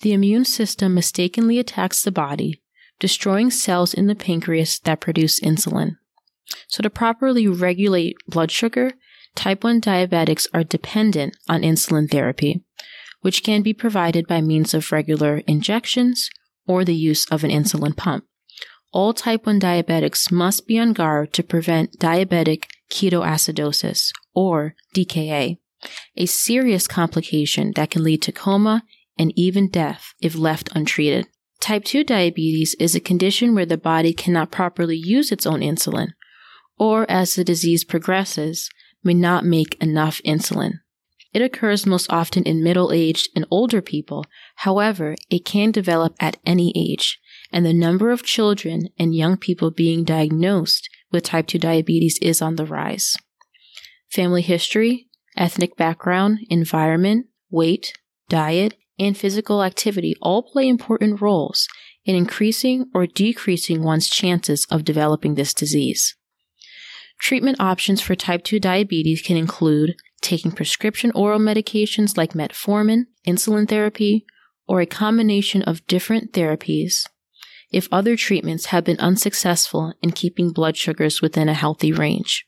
The 0.00 0.12
immune 0.12 0.44
system 0.44 0.94
mistakenly 0.94 1.58
attacks 1.58 2.02
the 2.02 2.12
body, 2.12 2.62
destroying 2.98 3.50
cells 3.50 3.92
in 3.92 4.06
the 4.06 4.14
pancreas 4.14 4.78
that 4.80 5.00
produce 5.00 5.40
insulin. 5.40 5.96
So, 6.68 6.82
to 6.82 6.90
properly 6.90 7.46
regulate 7.46 8.16
blood 8.26 8.50
sugar, 8.50 8.92
type 9.34 9.64
1 9.64 9.80
diabetics 9.80 10.46
are 10.52 10.64
dependent 10.64 11.36
on 11.48 11.62
insulin 11.62 12.10
therapy, 12.10 12.62
which 13.20 13.42
can 13.42 13.62
be 13.62 13.72
provided 13.72 14.26
by 14.26 14.40
means 14.40 14.74
of 14.74 14.92
regular 14.92 15.38
injections 15.46 16.30
or 16.66 16.84
the 16.84 16.94
use 16.94 17.26
of 17.26 17.44
an 17.44 17.50
insulin 17.50 17.96
pump 17.96 18.24
all 18.92 19.12
type 19.12 19.46
1 19.46 19.60
diabetics 19.60 20.32
must 20.32 20.66
be 20.66 20.78
on 20.78 20.92
guard 20.92 21.32
to 21.32 21.42
prevent 21.42 21.98
diabetic 21.98 22.64
ketoacidosis, 22.90 24.12
or 24.34 24.74
DKA, 24.94 25.58
a 26.16 26.26
serious 26.26 26.88
complication 26.88 27.72
that 27.76 27.90
can 27.90 28.02
lead 28.02 28.22
to 28.22 28.32
coma 28.32 28.82
and 29.18 29.32
even 29.36 29.68
death 29.68 30.14
if 30.20 30.34
left 30.34 30.70
untreated. 30.74 31.28
Type 31.60 31.84
2 31.84 32.04
diabetes 32.04 32.74
is 32.80 32.94
a 32.94 33.00
condition 33.00 33.54
where 33.54 33.66
the 33.66 33.76
body 33.76 34.12
cannot 34.12 34.50
properly 34.50 34.96
use 34.96 35.30
its 35.30 35.46
own 35.46 35.60
insulin, 35.60 36.12
or 36.80 37.04
as 37.10 37.34
the 37.34 37.44
disease 37.44 37.84
progresses, 37.84 38.70
may 39.04 39.12
not 39.12 39.44
make 39.44 39.76
enough 39.82 40.22
insulin. 40.24 40.72
It 41.34 41.42
occurs 41.42 41.86
most 41.86 42.10
often 42.10 42.42
in 42.44 42.64
middle 42.64 42.90
aged 42.90 43.28
and 43.36 43.46
older 43.50 43.82
people. 43.82 44.24
However, 44.56 45.14
it 45.30 45.44
can 45.44 45.70
develop 45.70 46.16
at 46.18 46.38
any 46.46 46.72
age, 46.74 47.20
and 47.52 47.66
the 47.66 47.74
number 47.74 48.10
of 48.10 48.24
children 48.24 48.88
and 48.98 49.14
young 49.14 49.36
people 49.36 49.70
being 49.70 50.04
diagnosed 50.04 50.88
with 51.12 51.24
type 51.24 51.46
2 51.48 51.58
diabetes 51.58 52.18
is 52.22 52.40
on 52.40 52.56
the 52.56 52.64
rise. 52.64 53.14
Family 54.10 54.42
history, 54.42 55.06
ethnic 55.36 55.76
background, 55.76 56.38
environment, 56.48 57.26
weight, 57.50 57.92
diet, 58.30 58.74
and 58.98 59.16
physical 59.16 59.62
activity 59.62 60.14
all 60.22 60.42
play 60.42 60.66
important 60.66 61.20
roles 61.20 61.68
in 62.06 62.16
increasing 62.16 62.86
or 62.94 63.06
decreasing 63.06 63.82
one's 63.82 64.08
chances 64.08 64.66
of 64.70 64.84
developing 64.84 65.34
this 65.34 65.52
disease. 65.52 66.16
Treatment 67.20 67.60
options 67.60 68.00
for 68.00 68.14
type 68.14 68.44
2 68.44 68.58
diabetes 68.58 69.22
can 69.22 69.36
include 69.36 69.94
taking 70.22 70.52
prescription 70.52 71.12
oral 71.14 71.38
medications 71.38 72.16
like 72.16 72.32
metformin, 72.32 73.04
insulin 73.26 73.68
therapy, 73.68 74.24
or 74.66 74.80
a 74.80 74.86
combination 74.86 75.62
of 75.62 75.86
different 75.86 76.32
therapies, 76.32 77.04
if 77.70 77.88
other 77.92 78.16
treatments 78.16 78.66
have 78.66 78.84
been 78.84 78.98
unsuccessful 78.98 79.92
in 80.02 80.12
keeping 80.12 80.50
blood 80.50 80.76
sugars 80.76 81.20
within 81.20 81.48
a 81.48 81.54
healthy 81.54 81.92
range. 81.92 82.46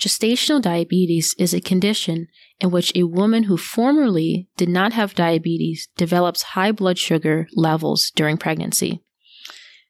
Gestational 0.00 0.62
diabetes 0.62 1.34
is 1.38 1.52
a 1.52 1.60
condition 1.60 2.28
in 2.60 2.70
which 2.70 2.92
a 2.94 3.02
woman 3.04 3.44
who 3.44 3.56
formerly 3.56 4.48
did 4.56 4.68
not 4.68 4.92
have 4.92 5.14
diabetes 5.14 5.88
develops 5.96 6.42
high 6.42 6.72
blood 6.72 6.98
sugar 6.98 7.48
levels 7.54 8.10
during 8.14 8.36
pregnancy. 8.36 9.02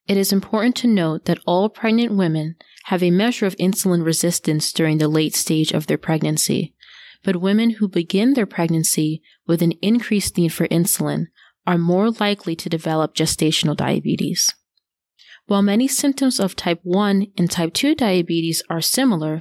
It 0.09 0.16
is 0.16 0.32
important 0.32 0.75
to 0.76 0.88
note 0.88 1.26
that 1.26 1.38
all 1.47 1.68
pregnant 1.68 2.12
women 2.12 2.56
have 2.85 3.02
a 3.02 3.11
measure 3.11 3.47
of 3.47 3.56
insulin 3.56 4.04
resistance 4.04 4.73
during 4.73 4.99
the 4.99 5.09
late 5.09 5.35
stage 5.35 5.73
of 5.73 5.87
their 5.87 5.99
pregnancy, 5.99 6.75
but 7.23 7.37
women 7.37 7.71
who 7.71 7.88
begin 7.88 8.35
their 8.35 8.47
pregnancy 8.47 9.23
with 9.47 9.62
an 9.62 9.73
increased 9.80 10.37
need 10.37 10.52
for 10.52 10.66
insulin 10.68 11.26
are 11.66 11.78
more 11.78 12.11
likely 12.11 12.56
to 12.56 12.68
develop 12.68 13.14
gestational 13.14 13.76
diabetes. 13.76 14.52
While 15.47 15.62
many 15.62 15.87
symptoms 15.87 16.40
of 16.40 16.56
type 16.56 16.80
1 16.82 17.28
and 17.38 17.50
type 17.50 17.73
2 17.73 17.94
diabetes 17.94 18.62
are 18.68 18.80
similar, 18.80 19.40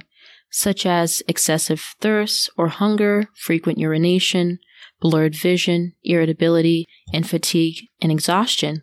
such 0.50 0.86
as 0.86 1.22
excessive 1.26 1.80
thirst 2.00 2.50
or 2.56 2.68
hunger, 2.68 3.28
frequent 3.34 3.78
urination, 3.78 4.58
blurred 5.00 5.34
vision, 5.34 5.94
irritability, 6.04 6.86
and 7.12 7.28
fatigue 7.28 7.88
and 8.00 8.12
exhaustion, 8.12 8.82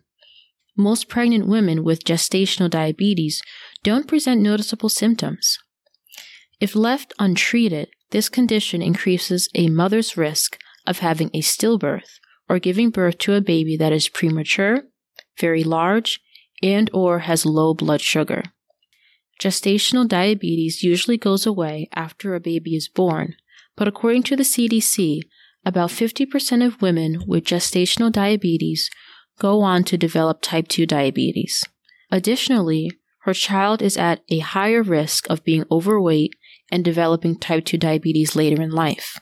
most 0.80 1.08
pregnant 1.08 1.46
women 1.46 1.84
with 1.84 2.04
gestational 2.04 2.70
diabetes 2.70 3.42
don't 3.82 4.08
present 4.08 4.40
noticeable 4.40 4.88
symptoms. 4.88 5.58
If 6.60 6.74
left 6.74 7.14
untreated, 7.18 7.88
this 8.10 8.28
condition 8.28 8.82
increases 8.82 9.48
a 9.54 9.68
mother's 9.68 10.16
risk 10.16 10.58
of 10.86 10.98
having 10.98 11.30
a 11.32 11.40
stillbirth 11.40 12.18
or 12.48 12.58
giving 12.58 12.90
birth 12.90 13.18
to 13.18 13.34
a 13.34 13.40
baby 13.40 13.76
that 13.76 13.92
is 13.92 14.08
premature, 14.08 14.82
very 15.38 15.62
large, 15.62 16.20
and 16.62 16.90
or 16.92 17.20
has 17.20 17.46
low 17.46 17.72
blood 17.74 18.00
sugar. 18.00 18.42
Gestational 19.40 20.06
diabetes 20.06 20.82
usually 20.82 21.16
goes 21.16 21.46
away 21.46 21.88
after 21.94 22.34
a 22.34 22.40
baby 22.40 22.74
is 22.74 22.88
born, 22.88 23.36
but 23.76 23.88
according 23.88 24.22
to 24.24 24.36
the 24.36 24.42
CDC, 24.42 25.22
about 25.64 25.90
50% 25.90 26.66
of 26.66 26.82
women 26.82 27.22
with 27.26 27.44
gestational 27.44 28.12
diabetes 28.12 28.90
go 29.40 29.62
on 29.62 29.82
to 29.84 29.98
develop 29.98 30.40
type 30.40 30.68
2 30.68 30.86
diabetes. 30.86 31.64
Additionally, 32.12 32.92
her 33.24 33.34
child 33.34 33.82
is 33.82 33.96
at 33.96 34.22
a 34.28 34.38
higher 34.38 34.82
risk 34.82 35.28
of 35.28 35.44
being 35.44 35.64
overweight 35.70 36.34
and 36.70 36.84
developing 36.84 37.36
type 37.36 37.64
2 37.64 37.76
diabetes 37.78 38.36
later 38.36 38.62
in 38.62 38.70
life. 38.70 39.18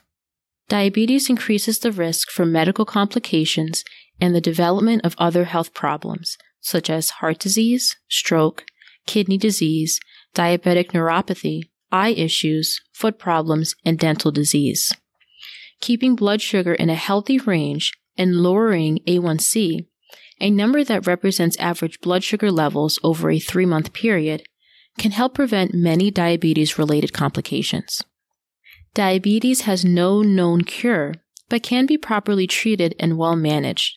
Diabetes 0.67 1.29
increases 1.29 1.79
the 1.79 1.91
risk 1.91 2.29
for 2.29 2.45
medical 2.45 2.85
complications 2.85 3.83
and 4.21 4.35
the 4.35 4.41
development 4.41 5.03
of 5.03 5.15
other 5.17 5.45
health 5.45 5.73
problems, 5.73 6.37
such 6.61 6.89
as 6.89 7.09
heart 7.09 7.39
disease, 7.39 7.95
stroke, 8.07 8.65
kidney 9.07 9.37
disease, 9.37 9.99
diabetic 10.35 10.91
neuropathy, 10.91 11.61
eye 11.91 12.09
issues, 12.09 12.81
foot 12.93 13.17
problems, 13.17 13.73
and 13.83 13.97
dental 13.97 14.31
disease. 14.31 14.93
Keeping 15.81 16.15
blood 16.15 16.41
sugar 16.41 16.73
in 16.73 16.89
a 16.89 16.95
healthy 16.95 17.39
range 17.39 17.93
and 18.17 18.35
lowering 18.35 18.99
A1C, 19.07 19.87
a 20.39 20.49
number 20.49 20.83
that 20.83 21.07
represents 21.07 21.57
average 21.57 21.99
blood 22.01 22.23
sugar 22.23 22.51
levels 22.51 22.99
over 23.03 23.29
a 23.29 23.39
three 23.39 23.65
month 23.65 23.93
period, 23.93 24.43
can 24.97 25.11
help 25.11 25.33
prevent 25.33 25.73
many 25.73 26.11
diabetes 26.11 26.77
related 26.77 27.13
complications. 27.13 28.03
Diabetes 28.93 29.61
has 29.61 29.85
no 29.85 30.21
known 30.21 30.63
cure, 30.63 31.13
but 31.47 31.63
can 31.63 31.85
be 31.85 31.97
properly 31.97 32.47
treated 32.47 32.95
and 32.99 33.17
well 33.17 33.35
managed, 33.35 33.95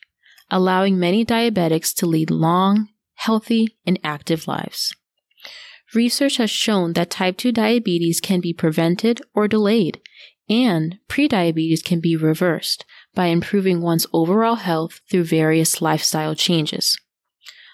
allowing 0.51 0.99
many 0.99 1.25
diabetics 1.25 1.95
to 1.97 2.07
lead 2.07 2.31
long, 2.31 2.89
healthy, 3.15 3.77
and 3.87 3.99
active 4.05 4.47
lives. 4.47 4.95
Research 5.95 6.39
has 6.39 6.51
shown 6.51 6.95
that 6.95 7.11
type 7.11 7.37
2 7.37 7.53
diabetes 7.53 8.21
can 8.21 8.41
be 8.41 8.53
prevented 8.55 9.21
or 9.35 9.47
delayed, 9.47 10.01
and 10.49 10.99
prediabetes 11.09 11.85
can 11.85 12.01
be 12.01 12.17
reversed 12.17 12.85
by 13.15 13.27
improving 13.27 13.83
one's 13.83 14.07
overall 14.13 14.57
health 14.57 15.01
through 15.11 15.25
various 15.25 15.83
lifestyle 15.83 16.35
changes. 16.35 16.99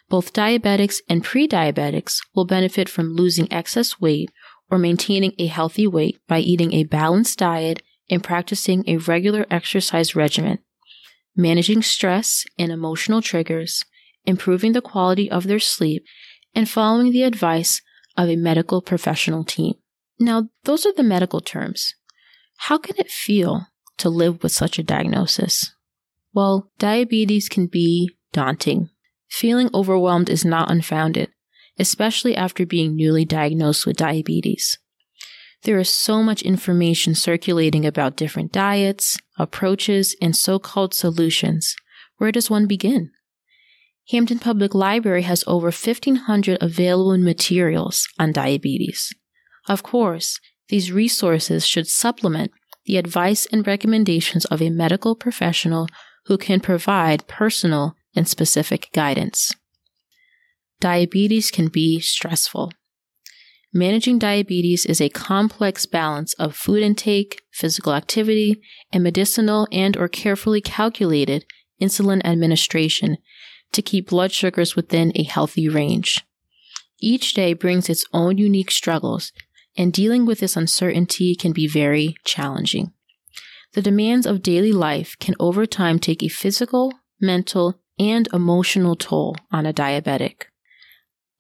Both 0.08 0.32
diabetics 0.32 1.00
and 1.08 1.22
pre 1.22 1.46
diabetics 1.46 2.20
will 2.34 2.46
benefit 2.46 2.88
from 2.88 3.14
losing 3.14 3.52
excess 3.52 4.00
weight 4.00 4.30
or 4.70 4.78
maintaining 4.78 5.32
a 5.38 5.46
healthy 5.46 5.86
weight 5.86 6.18
by 6.26 6.40
eating 6.40 6.72
a 6.72 6.84
balanced 6.84 7.38
diet 7.38 7.82
and 8.10 8.24
practicing 8.24 8.84
a 8.86 8.96
regular 8.96 9.46
exercise 9.50 10.16
regimen, 10.16 10.58
managing 11.36 11.82
stress 11.82 12.44
and 12.58 12.72
emotional 12.72 13.20
triggers, 13.20 13.84
improving 14.24 14.72
the 14.72 14.80
quality 14.80 15.30
of 15.30 15.46
their 15.46 15.58
sleep, 15.58 16.04
and 16.54 16.68
following 16.68 17.12
the 17.12 17.22
advice 17.22 17.82
of 18.16 18.28
a 18.28 18.36
medical 18.36 18.80
professional 18.80 19.44
team. 19.44 19.74
Now, 20.18 20.48
those 20.64 20.84
are 20.86 20.92
the 20.92 21.02
medical 21.02 21.40
terms. 21.40 21.94
How 22.56 22.78
can 22.78 22.96
it 22.98 23.10
feel 23.10 23.68
to 23.98 24.08
live 24.08 24.42
with 24.42 24.52
such 24.52 24.78
a 24.78 24.82
diagnosis? 24.82 25.74
Well, 26.32 26.70
diabetes 26.78 27.48
can 27.48 27.66
be 27.66 28.10
daunting. 28.32 28.90
Feeling 29.28 29.70
overwhelmed 29.74 30.30
is 30.30 30.44
not 30.44 30.70
unfounded 30.70 31.30
especially 31.78 32.34
after 32.34 32.66
being 32.66 32.96
newly 32.96 33.24
diagnosed 33.24 33.86
with 33.86 33.96
diabetes. 33.96 34.78
There 35.62 35.78
is 35.78 35.88
so 35.88 36.22
much 36.22 36.42
information 36.42 37.14
circulating 37.14 37.86
about 37.86 38.16
different 38.16 38.52
diets, 38.52 39.18
approaches, 39.38 40.16
and 40.20 40.36
so 40.36 40.58
called 40.58 40.94
solutions. 40.94 41.74
Where 42.18 42.32
does 42.32 42.50
one 42.50 42.66
begin? 42.66 43.10
Hamden 44.10 44.38
Public 44.38 44.74
Library 44.74 45.22
has 45.22 45.44
over 45.46 45.66
1,500 45.66 46.58
available 46.60 47.18
materials 47.18 48.08
on 48.18 48.32
diabetes. 48.32 49.12
Of 49.68 49.82
course, 49.82 50.40
these 50.68 50.92
resources 50.92 51.66
should 51.66 51.88
supplement 51.88 52.52
the 52.88 52.96
advice 52.96 53.46
and 53.52 53.64
recommendations 53.64 54.44
of 54.46 54.60
a 54.60 54.70
medical 54.70 55.14
professional 55.14 55.86
who 56.26 56.36
can 56.36 56.58
provide 56.58 57.28
personal 57.28 57.94
and 58.16 58.26
specific 58.26 58.88
guidance 58.92 59.54
diabetes 60.80 61.50
can 61.50 61.68
be 61.68 62.00
stressful. 62.00 62.72
Managing 63.72 64.18
diabetes 64.18 64.86
is 64.86 65.00
a 65.00 65.08
complex 65.08 65.86
balance 65.86 66.32
of 66.34 66.56
food 66.56 66.82
intake, 66.82 67.42
physical 67.52 67.92
activity, 67.92 68.60
and 68.92 69.04
medicinal 69.04 69.68
and 69.70 69.96
or 69.96 70.08
carefully 70.08 70.60
calculated 70.60 71.44
insulin 71.80 72.24
administration 72.24 73.18
to 73.72 73.82
keep 73.82 74.08
blood 74.08 74.32
sugars 74.32 74.74
within 74.74 75.12
a 75.14 75.22
healthy 75.22 75.68
range. 75.68 76.24
Each 77.00 77.34
day 77.34 77.52
brings 77.52 77.88
its 77.88 78.06
own 78.12 78.38
unique 78.38 78.70
struggles, 78.70 79.32
and 79.78 79.92
dealing 79.92 80.26
with 80.26 80.40
this 80.40 80.56
uncertainty 80.56 81.36
can 81.36 81.52
be 81.52 81.68
very 81.68 82.16
challenging. 82.24 82.92
The 83.74 83.82
demands 83.82 84.26
of 84.26 84.42
daily 84.42 84.72
life 84.72 85.16
can 85.20 85.36
over 85.38 85.64
time 85.64 86.00
take 86.00 86.22
a 86.22 86.28
physical, 86.28 86.92
mental, 87.20 87.80
and 87.98 88.28
emotional 88.32 88.96
toll 88.96 89.36
on 89.52 89.66
a 89.66 89.72
diabetic. 89.72 90.46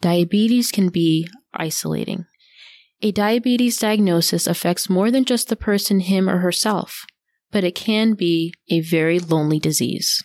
Diabetes 0.00 0.70
can 0.70 0.88
be 0.88 1.28
isolating. 1.52 2.26
A 3.02 3.10
diabetes 3.10 3.76
diagnosis 3.76 4.46
affects 4.46 4.88
more 4.88 5.10
than 5.10 5.24
just 5.24 5.48
the 5.48 5.56
person, 5.56 6.00
him 6.00 6.28
or 6.28 6.38
herself, 6.38 7.04
but 7.50 7.64
it 7.64 7.74
can 7.74 8.14
be 8.14 8.54
a 8.70 8.80
very 8.80 9.18
lonely 9.18 9.58
disease. 9.58 10.22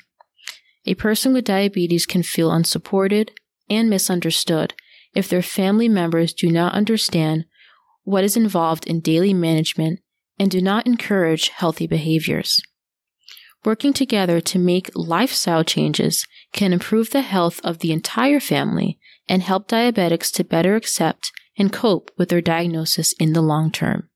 A 0.85 0.95
person 0.95 1.33
with 1.33 1.45
diabetes 1.45 2.05
can 2.05 2.21
feel 2.21 2.51
unsupported 2.51 3.31
and 3.69 3.89
misunderstood 3.89 4.73
if 5.15 5.29
their 5.29 5.41
family 5.41 5.87
members 5.87 6.33
do 6.33 6.51
not 6.51 6.73
understand 6.73 7.45
what 8.03 8.23
is 8.23 8.37
involved 8.37 8.85
in 8.87 8.99
daily 8.99 9.33
management 9.33 9.99
and 10.39 10.49
do 10.49 10.61
not 10.61 10.85
encourage 10.85 11.49
healthy 11.49 11.87
behaviors. 11.87 12.61
Working 13.65 13.93
together 13.93 14.41
to 14.41 14.59
make 14.59 14.91
lifestyle 14.93 15.63
changes 15.63 16.27
can 16.51 16.73
improve 16.73 17.11
the 17.11 17.21
health 17.21 17.61
of 17.63 17.79
the 17.79 17.93
entire 17.93 18.41
family 18.41 18.99
and 19.29 19.41
help 19.41 19.69
diabetics 19.69 20.31
to 20.33 20.43
better 20.43 20.75
accept 20.75 21.31
and 21.57 21.71
cope 21.71 22.11
with 22.17 22.29
their 22.29 22.41
diagnosis 22.41 23.13
in 23.13 23.33
the 23.33 23.41
long 23.41 23.71
term. 23.71 24.09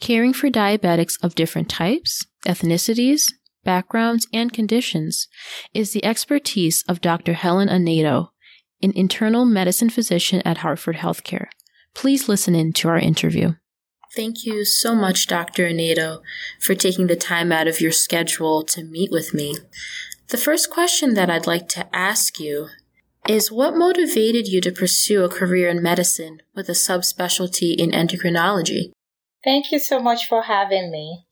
Caring 0.00 0.32
for 0.32 0.48
diabetics 0.48 1.22
of 1.22 1.34
different 1.34 1.68
types, 1.68 2.24
ethnicities, 2.46 3.24
backgrounds, 3.64 4.26
and 4.32 4.52
conditions 4.52 5.28
is 5.74 5.92
the 5.92 6.04
expertise 6.04 6.84
of 6.88 7.00
Dr. 7.00 7.34
Helen 7.34 7.68
Anato, 7.68 8.28
an 8.82 8.92
internal 8.94 9.44
medicine 9.44 9.90
physician 9.90 10.40
at 10.44 10.58
Hartford 10.58 10.96
Healthcare. 10.96 11.48
Please 11.94 12.28
listen 12.28 12.54
in 12.54 12.72
to 12.74 12.88
our 12.88 12.98
interview. 12.98 13.54
Thank 14.14 14.44
you 14.44 14.64
so 14.64 14.94
much, 14.94 15.28
Dr. 15.28 15.68
Anedo, 15.68 16.20
for 16.58 16.74
taking 16.74 17.06
the 17.06 17.16
time 17.16 17.52
out 17.52 17.68
of 17.68 17.80
your 17.80 17.92
schedule 17.92 18.64
to 18.64 18.82
meet 18.82 19.10
with 19.12 19.32
me. 19.32 19.56
The 20.28 20.38
first 20.38 20.70
question 20.70 21.14
that 21.14 21.30
I'd 21.30 21.46
like 21.46 21.68
to 21.70 21.94
ask 21.94 22.40
you 22.40 22.68
is 23.28 23.52
what 23.52 23.76
motivated 23.76 24.48
you 24.48 24.60
to 24.62 24.72
pursue 24.72 25.22
a 25.24 25.28
career 25.28 25.68
in 25.68 25.82
medicine 25.82 26.40
with 26.54 26.68
a 26.68 26.72
subspecialty 26.72 27.76
in 27.76 27.90
endocrinology? 27.90 28.90
Thank 29.44 29.70
you 29.70 29.78
so 29.78 30.00
much 30.00 30.26
for 30.26 30.42
having 30.42 30.90
me. 30.90 31.24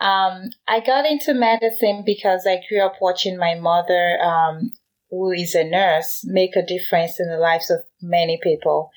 Um, 0.00 0.50
I 0.66 0.80
got 0.80 1.06
into 1.06 1.34
medicine 1.34 2.02
because 2.04 2.46
I 2.46 2.60
grew 2.68 2.84
up 2.84 2.96
watching 3.00 3.36
my 3.36 3.54
mother, 3.54 4.18
um, 4.22 4.72
who 5.10 5.32
is 5.32 5.54
a 5.54 5.64
nurse, 5.64 6.22
make 6.24 6.54
a 6.54 6.64
difference 6.64 7.18
in 7.18 7.28
the 7.28 7.38
lives 7.38 7.70
of 7.70 7.80
many 8.00 8.38
people. 8.42 8.90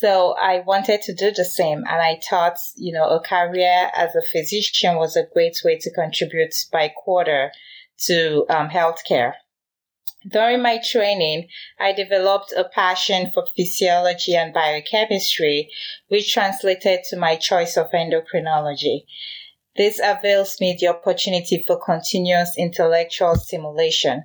So 0.00 0.34
I 0.40 0.60
wanted 0.60 1.02
to 1.02 1.14
do 1.14 1.30
the 1.30 1.44
same. 1.44 1.80
And 1.80 2.00
I 2.00 2.18
thought, 2.26 2.56
you 2.74 2.90
know, 2.90 3.04
a 3.04 3.20
career 3.20 3.90
as 3.94 4.16
a 4.16 4.22
physician 4.22 4.96
was 4.96 5.14
a 5.14 5.26
great 5.34 5.58
way 5.62 5.76
to 5.78 5.92
contribute 5.92 6.54
by 6.72 6.88
quarter 6.88 7.52
to 8.06 8.46
um, 8.48 8.70
healthcare. 8.70 9.34
During 10.26 10.62
my 10.62 10.78
training, 10.78 11.48
I 11.78 11.92
developed 11.92 12.54
a 12.56 12.64
passion 12.64 13.30
for 13.34 13.44
physiology 13.54 14.34
and 14.34 14.54
biochemistry, 14.54 15.68
which 16.08 16.32
translated 16.32 17.00
to 17.10 17.18
my 17.18 17.36
choice 17.36 17.76
of 17.76 17.90
endocrinology. 17.90 19.04
This 19.76 20.00
avails 20.02 20.60
me 20.62 20.78
the 20.80 20.88
opportunity 20.88 21.62
for 21.66 21.78
continuous 21.78 22.56
intellectual 22.56 23.34
stimulation. 23.36 24.24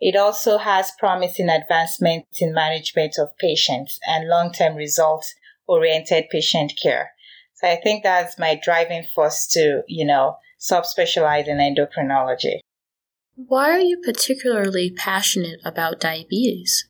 It 0.00 0.16
also 0.16 0.58
has 0.58 0.92
promising 0.98 1.50
advancements 1.50 2.40
in 2.40 2.54
management 2.54 3.16
of 3.18 3.36
patients 3.36 4.00
and 4.06 4.28
long-term 4.28 4.74
results 4.74 5.34
oriented 5.66 6.24
patient 6.30 6.72
care. 6.82 7.12
So 7.54 7.68
I 7.68 7.76
think 7.76 8.02
that's 8.02 8.38
my 8.38 8.58
driving 8.62 9.04
force 9.14 9.46
to, 9.48 9.82
you 9.86 10.06
know, 10.06 10.36
subspecialize 10.58 11.46
in 11.46 11.58
endocrinology. 11.58 12.60
Why 13.34 13.70
are 13.70 13.80
you 13.80 13.98
particularly 14.02 14.90
passionate 14.90 15.60
about 15.64 16.00
diabetes? 16.00 16.88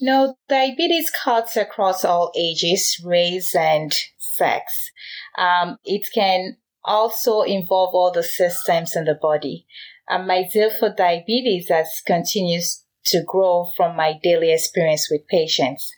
No, 0.00 0.36
diabetes 0.48 1.10
cuts 1.10 1.56
across 1.56 2.04
all 2.04 2.32
ages, 2.36 3.00
race, 3.04 3.54
and 3.54 3.92
sex. 4.16 4.90
Um, 5.36 5.76
it 5.84 6.08
can 6.14 6.56
also 6.84 7.42
involve 7.42 7.94
all 7.94 8.12
the 8.12 8.22
systems 8.22 8.96
in 8.96 9.04
the 9.04 9.14
body. 9.14 9.66
And 10.08 10.26
my 10.26 10.44
zeal 10.48 10.70
for 10.70 10.94
diabetes 10.94 11.68
has 11.68 12.02
continues 12.06 12.84
to 13.06 13.22
grow 13.26 13.70
from 13.76 13.96
my 13.96 14.18
daily 14.22 14.52
experience 14.52 15.08
with 15.10 15.26
patients. 15.28 15.94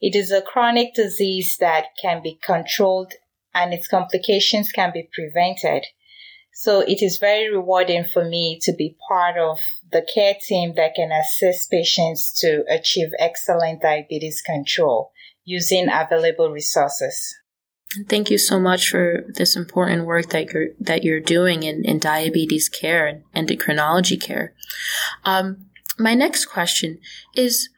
It 0.00 0.14
is 0.14 0.30
a 0.30 0.42
chronic 0.42 0.94
disease 0.94 1.56
that 1.60 1.86
can 2.00 2.22
be 2.22 2.38
controlled 2.42 3.12
and 3.54 3.74
its 3.74 3.88
complications 3.88 4.70
can 4.70 4.92
be 4.92 5.08
prevented. 5.12 5.86
So 6.52 6.80
it 6.80 7.02
is 7.02 7.18
very 7.18 7.52
rewarding 7.52 8.04
for 8.04 8.24
me 8.24 8.58
to 8.62 8.72
be 8.72 8.96
part 9.08 9.38
of 9.38 9.58
the 9.90 10.02
care 10.02 10.34
team 10.34 10.74
that 10.76 10.94
can 10.94 11.12
assist 11.12 11.70
patients 11.70 12.32
to 12.40 12.64
achieve 12.68 13.10
excellent 13.18 13.82
diabetes 13.82 14.42
control 14.42 15.12
using 15.44 15.88
available 15.88 16.50
resources. 16.50 17.37
Thank 18.06 18.30
you 18.30 18.36
so 18.36 18.60
much 18.60 18.90
for 18.90 19.24
this 19.28 19.56
important 19.56 20.04
work 20.04 20.28
that 20.30 20.52
you're 20.52 20.68
that 20.78 21.04
you're 21.04 21.20
doing 21.20 21.62
in, 21.62 21.84
in 21.84 21.98
diabetes 21.98 22.68
care 22.68 23.06
and 23.06 23.24
endocrinology 23.34 24.20
care. 24.20 24.52
Um, 25.24 25.66
my 25.98 26.14
next 26.14 26.46
question 26.46 26.98
is 27.34 27.70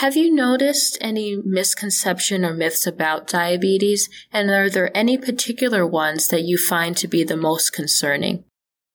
have 0.00 0.16
you 0.16 0.34
noticed 0.34 0.98
any 1.00 1.36
misconception 1.44 2.44
or 2.44 2.52
myths 2.52 2.86
about 2.86 3.28
diabetes? 3.28 4.08
And 4.32 4.50
are 4.50 4.68
there 4.68 4.96
any 4.96 5.16
particular 5.16 5.86
ones 5.86 6.28
that 6.28 6.42
you 6.42 6.58
find 6.58 6.96
to 6.98 7.08
be 7.08 7.24
the 7.24 7.36
most 7.36 7.70
concerning? 7.72 8.44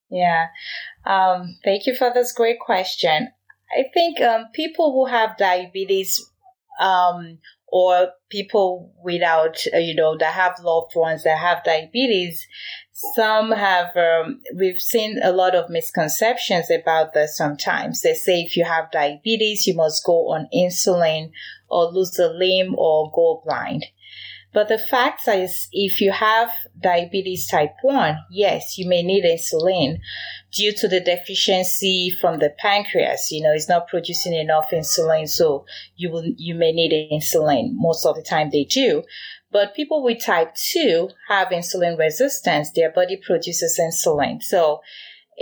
Yeah. 0.09 0.47
Um, 1.05 1.57
thank 1.63 1.85
you 1.85 1.95
for 1.95 2.11
this 2.13 2.33
great 2.33 2.59
question. 2.59 3.29
I 3.75 3.83
think 3.93 4.21
um, 4.21 4.47
people 4.53 4.91
who 4.91 5.05
have 5.05 5.37
diabetes 5.37 6.23
um, 6.79 7.39
or 7.71 8.09
people 8.29 8.93
without, 9.01 9.57
uh, 9.73 9.77
you 9.77 9.95
know, 9.95 10.17
that 10.17 10.33
have 10.33 10.59
loved 10.61 10.91
ones 10.95 11.23
that 11.23 11.37
have 11.37 11.63
diabetes, 11.63 12.45
some 13.15 13.51
have, 13.51 13.95
um, 13.95 14.41
we've 14.55 14.79
seen 14.79 15.19
a 15.23 15.31
lot 15.31 15.55
of 15.55 15.69
misconceptions 15.69 16.69
about 16.69 17.13
this 17.13 17.35
sometimes. 17.35 18.01
They 18.01 18.13
say 18.13 18.41
if 18.41 18.57
you 18.57 18.65
have 18.65 18.91
diabetes, 18.91 19.65
you 19.65 19.75
must 19.75 20.05
go 20.05 20.31
on 20.31 20.47
insulin 20.53 21.31
or 21.71 21.91
lose 21.91 22.19
a 22.19 22.27
limb 22.27 22.75
or 22.77 23.11
go 23.13 23.41
blind. 23.45 23.85
But 24.53 24.67
the 24.67 24.77
fact 24.77 25.27
is, 25.29 25.69
if 25.71 26.01
you 26.01 26.11
have 26.11 26.49
diabetes 26.77 27.47
type 27.47 27.73
1, 27.83 28.17
yes, 28.31 28.77
you 28.77 28.87
may 28.87 29.01
need 29.01 29.23
insulin 29.23 29.99
due 30.51 30.73
to 30.73 30.89
the 30.89 30.99
deficiency 30.99 32.09
from 32.09 32.39
the 32.39 32.53
pancreas. 32.59 33.31
You 33.31 33.43
know, 33.43 33.53
it's 33.53 33.69
not 33.69 33.87
producing 33.87 34.33
enough 34.33 34.71
insulin, 34.73 35.29
so 35.29 35.65
you 35.95 36.11
will, 36.11 36.25
you 36.35 36.53
may 36.53 36.73
need 36.73 36.91
insulin. 37.11 37.69
Most 37.73 38.05
of 38.05 38.15
the 38.15 38.23
time 38.23 38.49
they 38.51 38.65
do. 38.65 39.03
But 39.51 39.73
people 39.73 40.03
with 40.03 40.23
type 40.23 40.53
2 40.55 41.09
have 41.29 41.49
insulin 41.49 41.97
resistance. 41.97 42.71
Their 42.71 42.91
body 42.91 43.17
produces 43.17 43.79
insulin. 43.79 44.43
So 44.43 44.81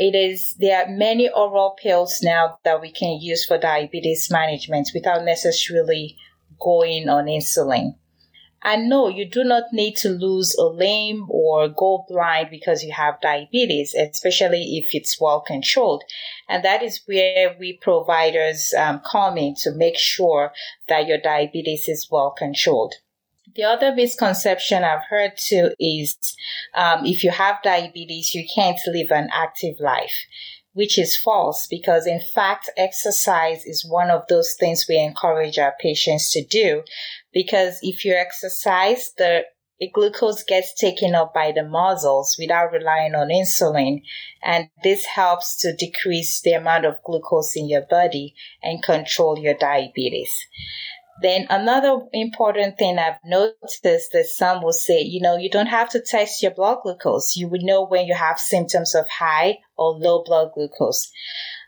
it 0.02 0.16
is, 0.16 0.56
there 0.60 0.82
are 0.82 0.90
many 0.90 1.28
oral 1.28 1.72
pills 1.72 2.22
now 2.24 2.58
that 2.64 2.80
we 2.80 2.90
can 2.90 3.20
use 3.20 3.44
for 3.44 3.58
diabetes 3.58 4.32
management 4.32 4.92
without 4.94 5.26
necessarily 5.26 6.16
going 6.58 7.10
on 7.10 7.26
insulin. 7.26 7.96
And 8.64 8.88
no, 8.88 9.10
you 9.10 9.26
do 9.26 9.44
not 9.44 9.74
need 9.74 9.98
to 9.98 10.08
lose 10.08 10.56
a 10.56 10.64
limb 10.64 11.28
or 11.30 11.68
go 11.68 12.06
blind 12.08 12.48
because 12.50 12.82
you 12.82 12.94
have 12.94 13.20
diabetes, 13.20 13.94
especially 13.94 14.78
if 14.78 14.96
it's 14.96 15.20
well 15.20 15.42
controlled. 15.42 16.06
And 16.48 16.64
that 16.64 16.82
is 16.82 17.02
where 17.06 17.58
we 17.60 17.74
providers 17.74 18.74
um, 18.80 19.02
come 19.06 19.38
in 19.38 19.56
to 19.64 19.74
make 19.74 19.98
sure 19.98 20.54
that 20.88 21.08
your 21.08 21.18
diabetes 21.18 21.90
is 21.90 22.08
well 22.10 22.32
controlled. 22.32 22.96
The 23.60 23.66
other 23.66 23.94
misconception 23.94 24.86
I've 24.86 25.04
heard 25.10 25.34
too 25.36 25.72
is 25.78 26.16
um, 26.74 27.06
if 27.06 27.26
you 27.26 27.32
have 27.32 27.62
diabetes, 27.62 28.34
you 28.34 28.48
can't 28.56 28.80
live 28.88 29.12
an 29.12 29.28
active 29.34 29.76
life 29.82 30.16
which 30.72 30.98
is 30.98 31.18
false 31.18 31.68
because 31.70 32.08
in 32.08 32.22
fact 32.34 32.70
exercise 32.78 33.66
is 33.66 33.86
one 33.86 34.10
of 34.10 34.22
those 34.30 34.56
things 34.58 34.86
we 34.88 34.98
encourage 34.98 35.58
our 35.58 35.74
patients 35.82 36.32
to 36.32 36.46
do 36.46 36.84
because 37.34 37.80
if 37.82 38.06
you 38.06 38.14
exercise 38.14 39.12
the 39.18 39.44
glucose 39.94 40.44
gets 40.44 40.74
taken 40.76 41.14
up 41.14 41.34
by 41.34 41.52
the 41.52 41.64
muscles 41.64 42.38
without 42.40 42.72
relying 42.72 43.14
on 43.14 43.28
insulin 43.28 44.02
and 44.42 44.70
this 44.84 45.04
helps 45.04 45.58
to 45.58 45.76
decrease 45.76 46.40
the 46.42 46.54
amount 46.54 46.86
of 46.86 47.04
glucose 47.04 47.58
in 47.58 47.68
your 47.68 47.86
body 47.90 48.34
and 48.64 48.84
control 48.84 49.38
your 49.38 49.56
diabetes 49.56 50.32
then 51.22 51.48
another 51.50 52.00
important 52.14 52.78
thing 52.78 52.98
I've 52.98 53.20
noticed 53.26 54.12
that 54.14 54.26
some 54.26 54.62
will 54.64 54.74
say, 54.74 55.02
you 55.02 55.22
know, 55.22 55.38
you 55.38 55.50
don't 55.50 55.68
have 55.68 55.90
to 55.90 56.02
test 56.02 56.42
your 56.42 56.52
blood 56.52 56.80
glucose. 56.84 57.36
You 57.36 57.48
would 57.50 57.64
know 57.64 57.86
when 57.86 58.06
you 58.06 58.16
have 58.16 58.40
symptoms 58.40 58.96
of 58.96 59.08
high 59.10 59.58
or 59.78 59.92
low 59.92 60.24
blood 60.24 60.52
glucose. 60.54 61.12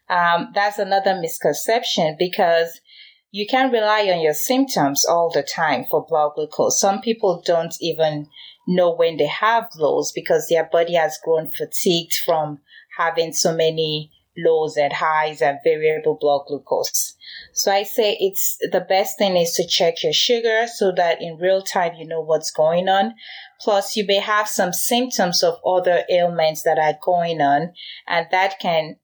Um, 0.10 0.52
that's 0.54 0.80
another 0.80 1.16
misconception 1.20 2.16
because 2.20 2.80
you 3.32 3.48
can't 3.48 3.72
rely 3.72 4.10
on 4.14 4.22
your 4.22 4.34
symptoms 4.34 5.06
all 5.06 5.32
the 5.34 5.44
time 5.44 5.86
for 5.90 6.06
blood 6.08 6.34
glucose. 6.36 6.80
Some 6.80 7.02
people 7.02 7.42
don't 7.46 7.74
even 7.80 8.28
know 8.68 8.94
when 8.94 9.18
they 9.18 9.28
have 9.28 9.70
lows 9.78 10.12
because 10.14 10.48
their 10.50 10.70
body 10.72 10.94
has 10.96 11.18
grown 11.24 11.52
fatigued 11.52 12.14
from 12.26 12.60
having 12.98 13.32
so 13.34 13.54
many 13.54 14.12
lows 14.38 14.78
and 14.78 14.94
highs 14.94 15.42
and 15.42 15.60
variable 15.64 16.18
blood 16.20 16.44
glucose. 16.48 17.16
So 17.54 17.72
I 17.72 17.84
say 17.84 18.18
it's 18.20 18.58
the 18.72 18.86
best 18.88 19.18
thing 19.18 19.36
is 19.38 19.54
to 19.54 19.68
check 19.68 20.04
your 20.04 20.14
sugar 20.14 20.68
so 20.74 20.92
that 20.96 21.22
in 21.22 21.38
real 21.38 21.62
time 21.62 21.96
you 21.96 22.08
know 22.08 22.22
what's 22.22 22.52
going 22.52 22.88
on. 22.88 23.14
Plus 23.60 23.96
you 23.96 24.06
may 24.06 24.20
have 24.20 24.48
some 24.48 24.74
symptoms 24.74 25.44
of 25.44 25.56
other 25.66 26.04
ailments 26.10 26.64
that 26.64 26.80
are 26.80 26.98
going 27.04 27.42
on 27.42 27.74
and 28.08 28.28
that 28.32 28.60
can 28.60 28.96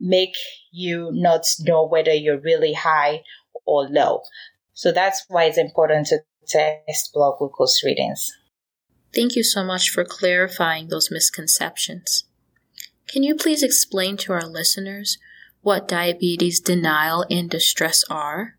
make 0.00 0.34
you 0.72 1.10
not 1.12 1.44
know 1.60 1.86
whether 1.86 2.12
you're 2.12 2.40
really 2.40 2.72
high 2.72 3.22
or 3.66 3.88
low. 3.88 4.20
So 4.74 4.92
that's 4.92 5.24
why 5.28 5.44
it's 5.44 5.58
important 5.58 6.08
to 6.08 6.20
test 6.46 7.12
blood 7.12 7.36
glucose 7.38 7.82
readings. 7.84 8.30
Thank 9.14 9.34
you 9.34 9.42
so 9.42 9.64
much 9.64 9.90
for 9.90 10.04
clarifying 10.04 10.88
those 10.88 11.10
misconceptions. 11.10 12.24
Can 13.08 13.22
you 13.22 13.34
please 13.36 13.62
explain 13.62 14.16
to 14.18 14.32
our 14.32 14.46
listeners 14.46 15.18
what 15.62 15.88
diabetes 15.88 16.60
denial 16.60 17.24
and 17.30 17.48
distress 17.48 18.04
are, 18.10 18.56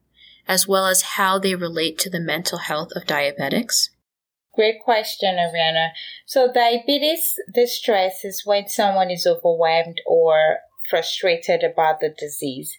as 0.47 0.67
well 0.67 0.87
as 0.87 1.01
how 1.01 1.37
they 1.37 1.55
relate 1.55 1.97
to 1.99 2.09
the 2.09 2.19
mental 2.19 2.59
health 2.59 2.91
of 2.95 3.05
diabetics? 3.05 3.89
Great 4.55 4.81
question, 4.83 5.35
Ariana. 5.35 5.89
So, 6.25 6.51
diabetes 6.51 7.35
distress 7.53 8.25
is 8.25 8.43
when 8.45 8.67
someone 8.67 9.11
is 9.11 9.27
overwhelmed 9.27 10.01
or 10.05 10.57
frustrated 10.89 11.63
about 11.63 11.99
the 11.99 12.09
disease. 12.09 12.77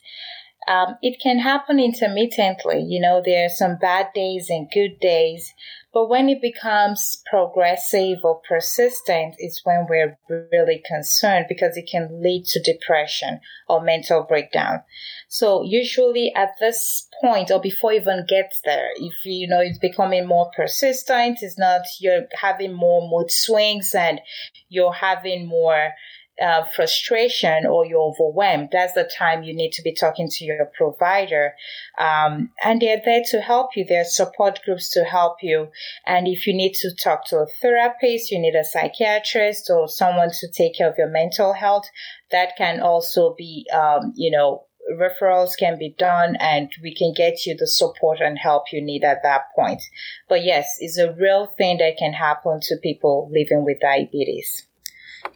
Um, 0.67 0.97
it 1.03 1.21
can 1.23 1.39
happen 1.39 1.79
intermittently. 1.79 2.83
You 2.83 3.01
know, 3.01 3.23
there 3.25 3.47
are 3.47 3.51
some 3.51 3.77
bad 3.77 4.09
days 4.15 4.51
and 4.51 4.71
good 4.71 4.99
days, 5.01 5.55
but 5.99 6.09
when 6.09 6.29
it 6.29 6.41
becomes 6.41 7.21
progressive 7.29 8.19
or 8.23 8.41
persistent 8.49 9.35
is 9.41 9.63
when 9.65 9.85
we're 9.91 10.17
really 10.29 10.81
concerned 10.87 11.47
because 11.49 11.77
it 11.77 11.89
can 11.91 12.23
lead 12.23 12.45
to 12.45 12.63
depression 12.63 13.41
or 13.69 13.83
mental 13.83 14.23
breakdown. 14.23 14.79
So 15.27 15.65
usually 15.65 16.33
at 16.37 16.51
this 16.61 17.09
point 17.21 17.51
or 17.51 17.61
before 17.61 17.95
even 17.95 18.27
gets 18.29 18.61
there, 18.65 18.91
if 18.95 19.13
you 19.25 19.49
know 19.49 19.59
it's 19.59 19.81
becoming 19.81 20.25
more 20.25 20.53
persistent, 20.55 21.39
it's 21.43 21.59
not 21.59 21.81
you're 21.99 22.27
having 22.41 22.75
more 22.75 23.09
mood 23.11 23.33
swings 23.33 23.93
and 23.93 24.21
you're 24.69 24.93
having 24.93 25.49
more 25.49 25.91
uh, 26.41 26.65
frustration 26.75 27.67
or 27.67 27.85
you're 27.87 28.01
overwhelmed, 28.01 28.69
that's 28.73 28.95
the 28.95 29.09
time 29.19 29.43
you 29.43 29.55
need 29.55 29.73
to 29.73 29.83
be 29.83 29.93
talking 29.93 30.29
to 30.29 30.45
your 30.45 30.71
provider. 30.77 31.55
Um, 31.99 32.51
and 32.63 32.81
they're 32.81 33.03
there 33.05 33.23
to 33.31 33.41
help 33.41 33.77
you. 33.77 33.85
There 33.85 34.03
are 34.03 34.05
support 34.05 34.61
groups 34.65 34.91
to 34.91 35.05
help 35.05 35.39
you. 35.43 35.69
And 36.07 36.29
if 36.29 36.47
you 36.47 36.55
need 36.55 36.75
to 36.75 36.95
talk 36.95 37.27
to 37.27 37.39
a 37.39 37.47
therapist, 37.61 38.31
you 38.31 38.39
need 38.39 38.55
a 38.55 38.65
psychiatrist 38.65 39.71
or 39.71 39.89
someone 39.89 40.31
to 40.41 40.49
take 40.49 40.77
care 40.77 40.89
of 40.89 40.99
your 40.99 41.09
mental 41.09 41.53
health, 41.53 41.89
that 42.31 42.57
can 42.57 42.81
also 42.81 43.35
be, 43.37 43.67
um, 43.73 44.13
you 44.17 44.31
know, 44.31 44.65
referrals 44.97 45.59
can 45.59 45.79
be 45.79 45.95
done 45.99 46.37
and 46.41 46.71
we 46.83 46.95
can 46.95 47.13
get 47.15 47.45
you 47.45 47.55
the 47.57 47.67
support 47.67 48.21
and 48.21 48.39
help 48.39 48.73
you 48.73 48.81
need 48.81 49.05
at 49.05 49.23
that 49.23 49.43
point. 49.55 49.83
But 50.29 50.45
yes, 50.45 50.77
it's 50.81 50.99
a 50.99 51.13
real 51.13 51.47
thing 51.59 51.79
that 51.79 51.99
can 51.99 52.13
happen 52.13 52.61
to 52.63 52.77
people 52.83 53.31
living 53.33 53.65
with 53.65 53.81
diabetes. 53.81 54.67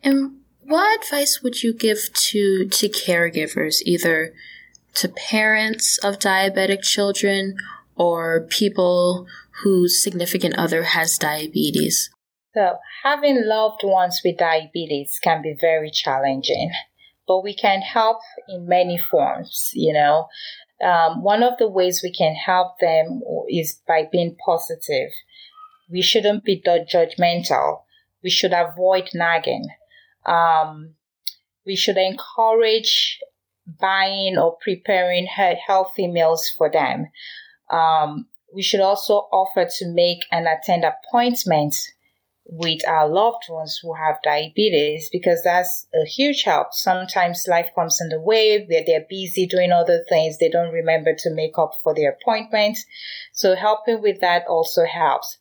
And 0.02 0.41
what 0.64 1.03
advice 1.03 1.42
would 1.42 1.62
you 1.62 1.72
give 1.75 2.12
to 2.12 2.66
to 2.66 2.88
caregivers, 2.88 3.83
either 3.85 4.33
to 4.94 5.09
parents 5.09 5.98
of 5.98 6.18
diabetic 6.18 6.83
children 6.83 7.57
or 7.96 8.46
people 8.48 9.27
whose 9.62 10.03
significant 10.03 10.57
other 10.57 10.83
has 10.85 11.18
diabetes? 11.18 12.11
So, 12.55 12.77
having 13.03 13.42
loved 13.46 13.81
ones 13.83 14.20
with 14.25 14.38
diabetes 14.38 15.18
can 15.22 15.42
be 15.42 15.57
very 15.59 15.90
challenging, 15.90 16.70
but 17.27 17.42
we 17.42 17.55
can 17.55 17.81
help 17.81 18.18
in 18.48 18.66
many 18.66 18.98
forms, 18.98 19.70
you 19.75 19.92
know. 19.92 20.29
Um, 20.85 21.22
one 21.22 21.42
of 21.42 21.59
the 21.59 21.68
ways 21.68 22.03
we 22.03 22.12
can 22.12 22.35
help 22.35 22.79
them 22.81 23.22
is 23.48 23.81
by 23.87 24.09
being 24.11 24.37
positive. 24.44 25.11
We 25.88 26.03
shouldn't 26.03 26.44
be 26.44 26.61
judgmental. 26.61 27.83
We 28.22 28.31
should 28.31 28.53
avoid 28.53 29.11
nagging 29.14 29.68
um, 30.26 30.94
we 31.66 31.76
should 31.76 31.96
encourage 31.96 33.20
buying 33.80 34.38
or 34.38 34.56
preparing 34.62 35.26
healthy 35.26 36.08
meals 36.08 36.50
for 36.56 36.70
them. 36.70 37.06
Um, 37.70 38.26
we 38.54 38.62
should 38.62 38.80
also 38.80 39.14
offer 39.32 39.66
to 39.78 39.88
make 39.88 40.24
and 40.30 40.46
attend 40.46 40.85
appointments 40.85 41.90
with 42.44 42.87
our 42.88 43.08
loved 43.08 43.44
ones 43.48 43.78
who 43.82 43.94
have 43.94 44.16
diabetes 44.22 45.08
because 45.11 45.42
that's 45.42 45.87
a 45.94 46.04
huge 46.04 46.42
help. 46.42 46.68
Sometimes 46.72 47.46
life 47.48 47.70
comes 47.74 48.00
in 48.00 48.08
the 48.08 48.20
way 48.20 48.66
where 48.66 48.82
they're 48.85 49.06
busy 49.08 49.46
doing 49.46 49.72
other 49.72 50.04
things. 50.08 50.38
They 50.38 50.50
don't 50.50 50.72
remember 50.72 51.14
to 51.18 51.30
make 51.30 51.56
up 51.56 51.72
for 51.82 51.94
their 51.94 52.16
appointments. 52.20 52.85
So 53.32 53.54
helping 53.54 54.02
with 54.02 54.20
that 54.20 54.46
also 54.48 54.85
helps. 54.85 55.38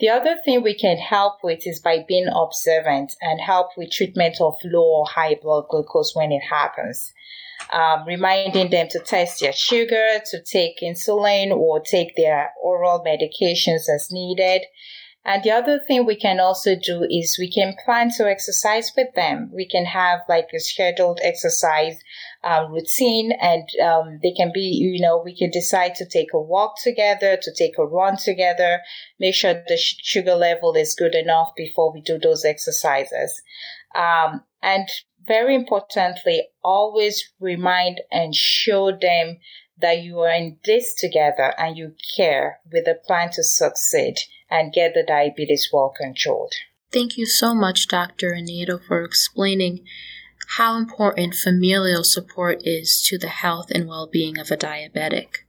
The 0.00 0.08
other 0.08 0.36
thing 0.44 0.62
we 0.62 0.74
can 0.74 0.96
help 0.96 1.42
with 1.42 1.66
is 1.66 1.80
by 1.80 2.04
being 2.06 2.28
observant 2.32 3.16
and 3.20 3.40
help 3.40 3.76
with 3.76 3.90
treatment 3.90 4.40
of 4.40 4.54
low 4.64 5.00
or 5.00 5.06
high 5.06 5.34
blood 5.34 5.64
glucose 5.68 6.14
when 6.14 6.30
it 6.30 6.42
happens. 6.42 7.12
Um, 7.72 8.04
reminding 8.06 8.70
them 8.70 8.86
to 8.90 9.00
test 9.00 9.40
their 9.40 9.52
sugar, 9.52 10.20
to 10.30 10.42
take 10.42 10.80
insulin 10.80 11.50
or 11.50 11.80
take 11.80 12.14
their 12.14 12.52
oral 12.62 13.04
medications 13.04 13.88
as 13.92 14.10
needed. 14.12 14.62
And 15.28 15.42
the 15.42 15.50
other 15.50 15.78
thing 15.78 16.06
we 16.06 16.16
can 16.16 16.40
also 16.40 16.74
do 16.74 17.06
is 17.06 17.36
we 17.38 17.52
can 17.52 17.76
plan 17.84 18.10
to 18.16 18.26
exercise 18.26 18.92
with 18.96 19.08
them. 19.14 19.50
We 19.52 19.68
can 19.68 19.84
have 19.84 20.20
like 20.26 20.48
a 20.54 20.58
scheduled 20.58 21.20
exercise 21.22 22.00
um, 22.42 22.72
routine 22.72 23.32
and 23.38 23.68
um, 23.84 24.20
they 24.22 24.32
can 24.32 24.52
be, 24.54 24.60
you 24.60 25.02
know, 25.02 25.20
we 25.22 25.36
can 25.36 25.50
decide 25.50 25.96
to 25.96 26.06
take 26.06 26.32
a 26.32 26.40
walk 26.40 26.76
together, 26.82 27.36
to 27.42 27.52
take 27.54 27.76
a 27.76 27.84
run 27.84 28.16
together, 28.16 28.80
make 29.20 29.34
sure 29.34 29.52
the 29.52 29.76
sh- 29.76 29.96
sugar 30.02 30.34
level 30.34 30.72
is 30.72 30.94
good 30.94 31.14
enough 31.14 31.50
before 31.54 31.92
we 31.92 32.00
do 32.00 32.18
those 32.18 32.46
exercises. 32.46 33.42
Um, 33.94 34.44
and 34.62 34.88
very 35.26 35.54
importantly, 35.54 36.48
always 36.64 37.34
remind 37.38 38.00
and 38.10 38.34
show 38.34 38.92
them 38.92 39.40
that 39.76 39.98
you 39.98 40.20
are 40.20 40.32
in 40.32 40.56
this 40.64 40.94
together 40.94 41.52
and 41.58 41.76
you 41.76 41.94
care 42.16 42.60
with 42.72 42.88
a 42.88 42.94
plan 43.06 43.28
to 43.32 43.44
succeed 43.44 44.16
and 44.50 44.72
get 44.72 44.94
the 44.94 45.04
diabetes 45.06 45.68
well 45.72 45.92
controlled. 45.96 46.54
Thank 46.90 47.16
you 47.16 47.26
so 47.26 47.54
much, 47.54 47.88
Dr. 47.88 48.32
Anieto, 48.32 48.82
for 48.82 49.02
explaining 49.04 49.84
how 50.56 50.76
important 50.76 51.34
familial 51.34 52.02
support 52.02 52.62
is 52.64 53.02
to 53.02 53.18
the 53.18 53.28
health 53.28 53.70
and 53.70 53.86
well 53.86 54.08
being 54.10 54.38
of 54.38 54.50
a 54.50 54.56
diabetic. 54.56 55.44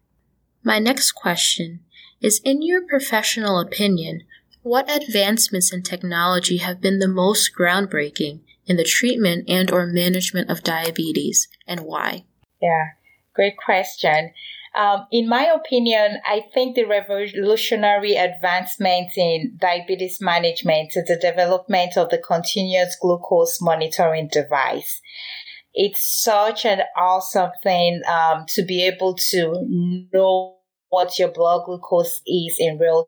My 0.63 0.79
next 0.79 1.13
question 1.13 1.79
is 2.21 2.41
In 2.43 2.61
your 2.61 2.81
professional 2.85 3.59
opinion, 3.59 4.23
what 4.61 4.91
advancements 4.91 5.71
in 5.71 5.83
technology 5.83 6.57
have 6.57 6.81
been 6.81 6.99
the 6.99 7.07
most 7.07 7.51
groundbreaking 7.57 8.41
in 8.65 8.75
the 8.75 8.83
treatment 8.83 9.49
and 9.49 9.71
or 9.71 9.87
management 9.87 10.49
of 10.49 10.63
diabetes 10.63 11.47
and 11.65 11.79
why? 11.81 12.25
Yeah, 12.61 12.89
great 13.33 13.55
question. 13.57 14.33
Um, 14.75 15.07
in 15.11 15.27
my 15.27 15.45
opinion, 15.45 16.17
I 16.25 16.43
think 16.53 16.75
the 16.75 16.85
revolutionary 16.85 18.15
advancement 18.15 19.17
in 19.17 19.57
diabetes 19.59 20.19
management 20.21 20.93
is 20.95 21.05
the 21.05 21.17
development 21.17 21.97
of 21.97 22.09
the 22.09 22.17
continuous 22.19 22.95
glucose 23.01 23.59
monitoring 23.61 24.27
device. 24.31 25.01
It's 25.73 26.23
such 26.23 26.65
an 26.65 26.81
awesome 26.97 27.51
thing 27.63 28.01
um, 28.07 28.45
to 28.49 28.63
be 28.63 28.83
able 28.85 29.15
to 29.31 30.07
know 30.13 30.57
what 30.89 31.17
your 31.19 31.29
blood 31.29 31.65
glucose 31.65 32.21
is 32.25 32.57
in 32.59 32.77
real 32.79 33.07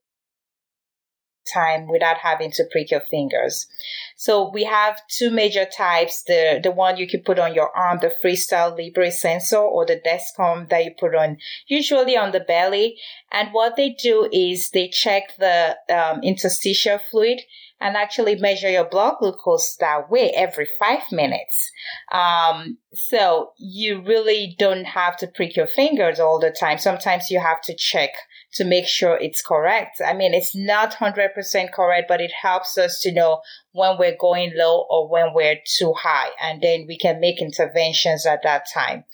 time 1.53 1.87
without 1.87 2.17
having 2.17 2.51
to 2.51 2.63
prick 2.71 2.91
your 2.91 3.01
fingers. 3.01 3.67
So 4.15 4.49
we 4.53 4.63
have 4.65 5.01
two 5.07 5.31
major 5.31 5.65
types. 5.65 6.23
The, 6.23 6.59
the 6.61 6.71
one 6.71 6.97
you 6.97 7.07
can 7.07 7.21
put 7.21 7.39
on 7.39 7.53
your 7.53 7.75
arm, 7.75 7.99
the 8.01 8.13
Freestyle 8.23 8.77
Libre 8.77 9.11
sensor 9.11 9.57
or 9.57 9.85
the 9.85 10.01
Dexcom 10.05 10.69
that 10.69 10.85
you 10.85 10.91
put 10.99 11.15
on 11.15 11.37
usually 11.67 12.17
on 12.17 12.31
the 12.31 12.39
belly. 12.39 12.97
And 13.31 13.49
what 13.51 13.75
they 13.75 13.89
do 13.89 14.29
is 14.31 14.69
they 14.71 14.89
check 14.89 15.35
the 15.37 15.77
um, 15.89 16.21
interstitial 16.23 16.99
fluid 16.99 17.41
and 17.81 17.97
actually 17.97 18.35
measure 18.35 18.69
your 18.69 18.85
blood 18.85 19.15
glucose 19.19 19.75
that 19.77 20.09
way 20.09 20.31
every 20.35 20.67
five 20.79 21.01
minutes. 21.11 21.71
Um, 22.11 22.77
so 22.93 23.53
you 23.57 24.01
really 24.01 24.55
don't 24.59 24.85
have 24.85 25.17
to 25.17 25.27
prick 25.27 25.55
your 25.55 25.67
fingers 25.67 26.19
all 26.19 26.39
the 26.39 26.51
time. 26.51 26.77
Sometimes 26.77 27.31
you 27.31 27.39
have 27.39 27.61
to 27.63 27.75
check 27.75 28.11
to 28.53 28.65
make 28.65 28.87
sure 28.87 29.17
it's 29.17 29.41
correct. 29.41 30.01
I 30.05 30.13
mean, 30.13 30.33
it's 30.33 30.55
not 30.55 30.95
100% 30.95 31.71
correct, 31.71 32.07
but 32.07 32.21
it 32.21 32.31
helps 32.41 32.77
us 32.77 32.99
to 33.01 33.11
know 33.11 33.41
when 33.71 33.97
we're 33.97 34.17
going 34.19 34.51
low 34.55 34.85
or 34.89 35.07
when 35.07 35.33
we're 35.33 35.59
too 35.65 35.93
high. 35.93 36.29
And 36.41 36.61
then 36.61 36.85
we 36.87 36.97
can 36.97 37.19
make 37.19 37.41
interventions 37.41 38.25
at 38.25 38.43
that 38.43 38.65
time. 38.73 39.05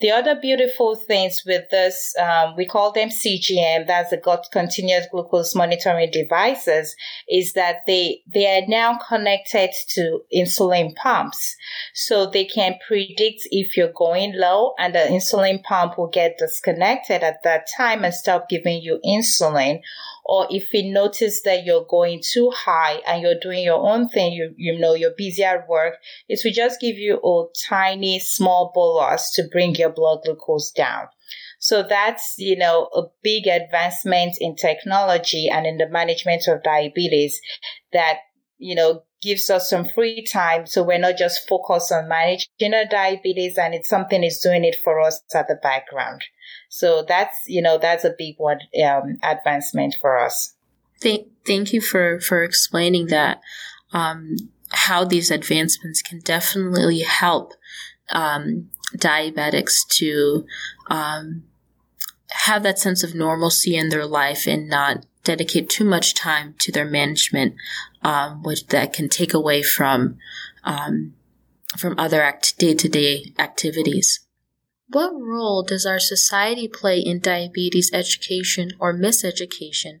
The 0.00 0.10
other 0.10 0.34
beautiful 0.34 0.94
things 0.94 1.42
with 1.44 1.68
this, 1.70 2.14
um, 2.18 2.54
we 2.56 2.66
call 2.66 2.92
them 2.92 3.10
CGM, 3.10 3.86
that's 3.86 4.10
the 4.10 4.16
gut 4.16 4.46
continuous 4.50 5.06
glucose 5.10 5.54
monitoring 5.54 6.10
devices, 6.10 6.96
is 7.28 7.52
that 7.52 7.82
they, 7.86 8.22
they 8.26 8.46
are 8.46 8.66
now 8.66 8.98
connected 9.08 9.70
to 9.90 10.20
insulin 10.34 10.94
pumps. 10.96 11.56
So 11.92 12.26
they 12.26 12.46
can 12.46 12.76
predict 12.86 13.42
if 13.50 13.76
you're 13.76 13.92
going 13.94 14.32
low 14.34 14.72
and 14.78 14.94
the 14.94 15.00
insulin 15.00 15.62
pump 15.62 15.98
will 15.98 16.08
get 16.08 16.38
disconnected 16.38 17.22
at 17.22 17.42
that 17.44 17.66
time 17.76 18.04
and 18.04 18.14
stop 18.14 18.48
giving 18.48 18.80
you 18.80 19.00
insulin 19.04 19.80
or 20.24 20.46
if 20.50 20.72
you 20.72 20.92
notice 20.92 21.42
that 21.42 21.64
you're 21.64 21.86
going 21.88 22.22
too 22.22 22.50
high 22.54 23.00
and 23.06 23.22
you're 23.22 23.40
doing 23.40 23.64
your 23.64 23.80
own 23.80 24.08
thing, 24.08 24.32
you, 24.32 24.54
you 24.56 24.78
know, 24.78 24.94
you're 24.94 25.14
busy 25.16 25.42
at 25.42 25.68
work, 25.68 25.94
it 26.28 26.40
will 26.44 26.52
just 26.52 26.80
give 26.80 26.96
you 26.96 27.16
a 27.16 27.44
tiny, 27.68 28.20
small 28.20 28.70
bolus 28.74 29.32
to 29.34 29.48
bring 29.50 29.74
your 29.74 29.90
blood 29.90 30.20
glucose 30.24 30.70
down. 30.70 31.06
So 31.58 31.82
that's, 31.82 32.36
you 32.38 32.56
know, 32.56 32.88
a 32.94 33.02
big 33.22 33.46
advancement 33.46 34.36
in 34.40 34.56
technology 34.56 35.48
and 35.48 35.66
in 35.66 35.76
the 35.76 35.88
management 35.88 36.48
of 36.48 36.62
diabetes 36.62 37.40
that, 37.92 38.18
you 38.60 38.74
know, 38.74 39.02
gives 39.22 39.50
us 39.50 39.68
some 39.68 39.88
free 39.88 40.24
time. 40.24 40.66
So 40.66 40.82
we're 40.82 40.98
not 40.98 41.16
just 41.16 41.48
focused 41.48 41.90
on 41.90 42.08
managing 42.08 42.74
our 42.74 42.84
diabetes 42.88 43.58
and 43.58 43.74
it's 43.74 43.88
something 43.88 44.22
is 44.22 44.38
doing 44.38 44.64
it 44.64 44.76
for 44.84 45.00
us 45.00 45.22
at 45.34 45.48
the 45.48 45.56
background. 45.56 46.24
So 46.68 47.04
that's, 47.06 47.36
you 47.46 47.62
know, 47.62 47.78
that's 47.78 48.04
a 48.04 48.14
big 48.16 48.36
one, 48.38 48.60
um, 48.84 49.18
advancement 49.22 49.96
for 50.00 50.18
us. 50.18 50.54
Thank, 51.00 51.28
thank 51.46 51.72
you 51.72 51.80
for, 51.80 52.20
for 52.20 52.44
explaining 52.44 53.06
that, 53.06 53.40
um, 53.92 54.36
how 54.72 55.04
these 55.04 55.30
advancements 55.30 56.02
can 56.02 56.20
definitely 56.20 57.00
help, 57.00 57.54
um, 58.10 58.70
diabetics 58.96 59.86
to, 59.88 60.46
um, 60.88 61.44
have 62.30 62.62
that 62.62 62.78
sense 62.78 63.02
of 63.02 63.14
normalcy 63.14 63.76
in 63.76 63.88
their 63.88 64.06
life 64.06 64.46
and 64.46 64.68
not 64.68 65.04
dedicate 65.24 65.68
too 65.68 65.84
much 65.84 66.14
time 66.14 66.54
to 66.58 66.72
their 66.72 66.84
management, 66.84 67.54
um, 68.02 68.42
which 68.42 68.66
that 68.68 68.92
can 68.92 69.08
take 69.08 69.34
away 69.34 69.62
from, 69.62 70.18
um, 70.64 71.14
from 71.76 71.98
other 71.98 72.22
act- 72.22 72.58
day-to-day 72.58 73.32
activities. 73.38 74.20
What 74.88 75.12
role 75.14 75.62
does 75.62 75.86
our 75.86 76.00
society 76.00 76.66
play 76.66 76.98
in 76.98 77.20
diabetes 77.20 77.90
education 77.92 78.72
or 78.80 78.92
miseducation? 78.92 80.00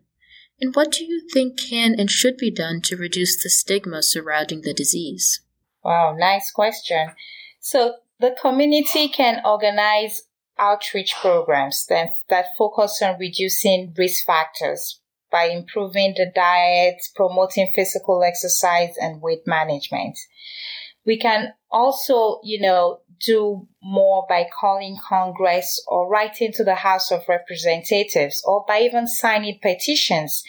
And 0.60 0.74
what 0.74 0.90
do 0.90 1.04
you 1.04 1.26
think 1.32 1.58
can 1.58 1.94
and 1.98 2.10
should 2.10 2.36
be 2.36 2.50
done 2.50 2.80
to 2.82 2.96
reduce 2.96 3.42
the 3.42 3.48
stigma 3.48 4.02
surrounding 4.02 4.62
the 4.62 4.74
disease? 4.74 5.40
Wow, 5.82 6.14
nice 6.18 6.50
question. 6.50 7.12
So 7.60 7.94
the 8.18 8.36
community 8.40 9.08
can 9.08 9.40
organize 9.44 10.22
outreach 10.58 11.14
programs 11.20 11.86
that, 11.86 12.14
that 12.28 12.46
focus 12.58 13.00
on 13.02 13.18
reducing 13.18 13.94
risk 13.96 14.26
factors 14.26 14.99
by 15.30 15.44
improving 15.44 16.14
the 16.16 16.30
diet, 16.34 16.96
promoting 17.14 17.70
physical 17.74 18.22
exercise 18.22 18.94
and 19.00 19.22
weight 19.22 19.46
management. 19.46 20.18
We 21.06 21.18
can 21.18 21.54
also, 21.70 22.40
you 22.42 22.60
know, 22.60 23.00
do 23.24 23.66
more 23.82 24.26
by 24.28 24.46
calling 24.60 24.96
Congress 25.06 25.82
or 25.88 26.08
writing 26.08 26.52
to 26.52 26.64
the 26.64 26.74
House 26.74 27.10
of 27.10 27.28
Representatives 27.28 28.42
or 28.46 28.64
by 28.66 28.80
even 28.80 29.06
signing 29.06 29.58
petitions 29.62 30.42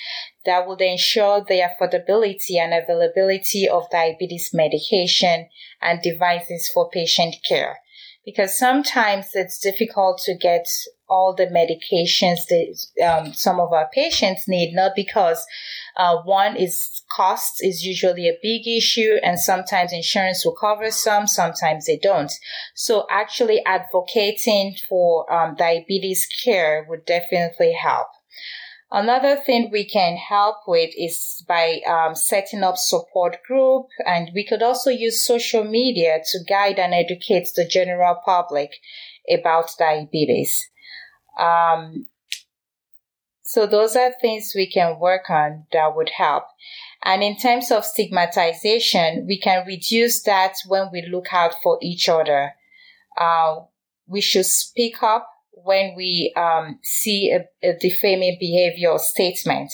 that 0.46 0.68
would 0.68 0.82
ensure 0.82 1.42
the 1.42 1.62
affordability 1.62 2.58
and 2.58 2.74
availability 2.74 3.68
of 3.68 3.90
diabetes 3.92 4.52
medication 4.54 5.48
and 5.82 6.02
devices 6.02 6.70
for 6.74 6.90
patient 6.90 7.36
care. 7.48 7.80
Because 8.26 8.58
sometimes 8.58 9.28
it's 9.34 9.60
difficult 9.60 10.22
to 10.26 10.36
get 10.36 10.68
all 11.12 11.36
the 11.36 11.48
medications 11.48 12.40
that 12.50 13.06
um, 13.06 13.34
some 13.34 13.60
of 13.60 13.74
our 13.74 13.90
patients 13.94 14.48
need, 14.48 14.74
not 14.74 14.94
because 14.96 15.46
uh, 15.98 16.18
one 16.24 16.56
is 16.56 17.04
costs 17.12 17.62
is 17.62 17.86
usually 17.86 18.28
a 18.30 18.40
big 18.42 18.66
issue, 18.68 19.18
and 19.22 19.38
sometimes 19.38 19.92
insurance 19.92 20.46
will 20.46 20.56
cover 20.56 20.90
some, 20.90 21.28
sometimes 21.28 21.86
they 21.86 21.98
don't. 21.98 22.32
So 22.76 23.06
actually 23.12 23.62
advocating 23.66 24.78
for 24.88 25.32
um, 25.32 25.56
diabetes 25.56 26.28
care 26.44 26.86
would 26.88 27.06
definitely 27.06 27.74
help. 27.74 28.08
Another 28.94 29.38
thing 29.38 29.70
we 29.72 29.86
can 29.86 30.18
help 30.18 30.58
with 30.68 30.92
is 30.98 31.46
by 31.48 31.80
um, 31.88 32.14
setting 32.14 32.62
up 32.62 32.78
support 32.78 33.38
group, 33.48 33.86
and 34.06 34.32
we 34.36 34.46
could 34.46 34.62
also 34.62 34.90
use 34.90 35.26
social 35.26 35.64
media 35.64 36.20
to 36.32 36.40
guide 36.48 36.78
and 36.78 36.94
educate 36.94 37.50
the 37.56 37.66
general 37.66 38.18
public 38.26 38.72
about 39.30 39.72
diabetes. 39.80 40.71
Um, 41.42 42.08
so 43.42 43.68
those 43.68 43.98
are 43.98 44.14
things 44.22 44.54
we 44.56 44.70
can 44.70 45.00
work 45.00 45.30
on 45.30 45.66
that 45.74 45.96
would 45.96 46.12
help. 46.16 46.44
And 47.04 47.24
in 47.24 47.38
terms 47.38 47.72
of 47.72 47.84
stigmatization, 47.84 49.26
we 49.28 49.40
can 49.40 49.66
reduce 49.66 50.22
that 50.24 50.56
when 50.68 50.88
we 50.94 51.06
look 51.12 51.34
out 51.34 51.56
for 51.62 51.78
each 51.82 52.08
other. 52.08 52.54
Uh, 53.20 53.56
we 54.08 54.22
should 54.22 54.46
speak 54.46 55.02
up 55.04 55.28
when 55.52 55.96
we 55.98 56.34
um, 56.38 56.80
see 56.84 57.32
a, 57.32 57.68
a 57.68 57.78
defaming 57.78 58.38
behavior 58.40 58.92
or 58.92 59.00
statement. 59.00 59.72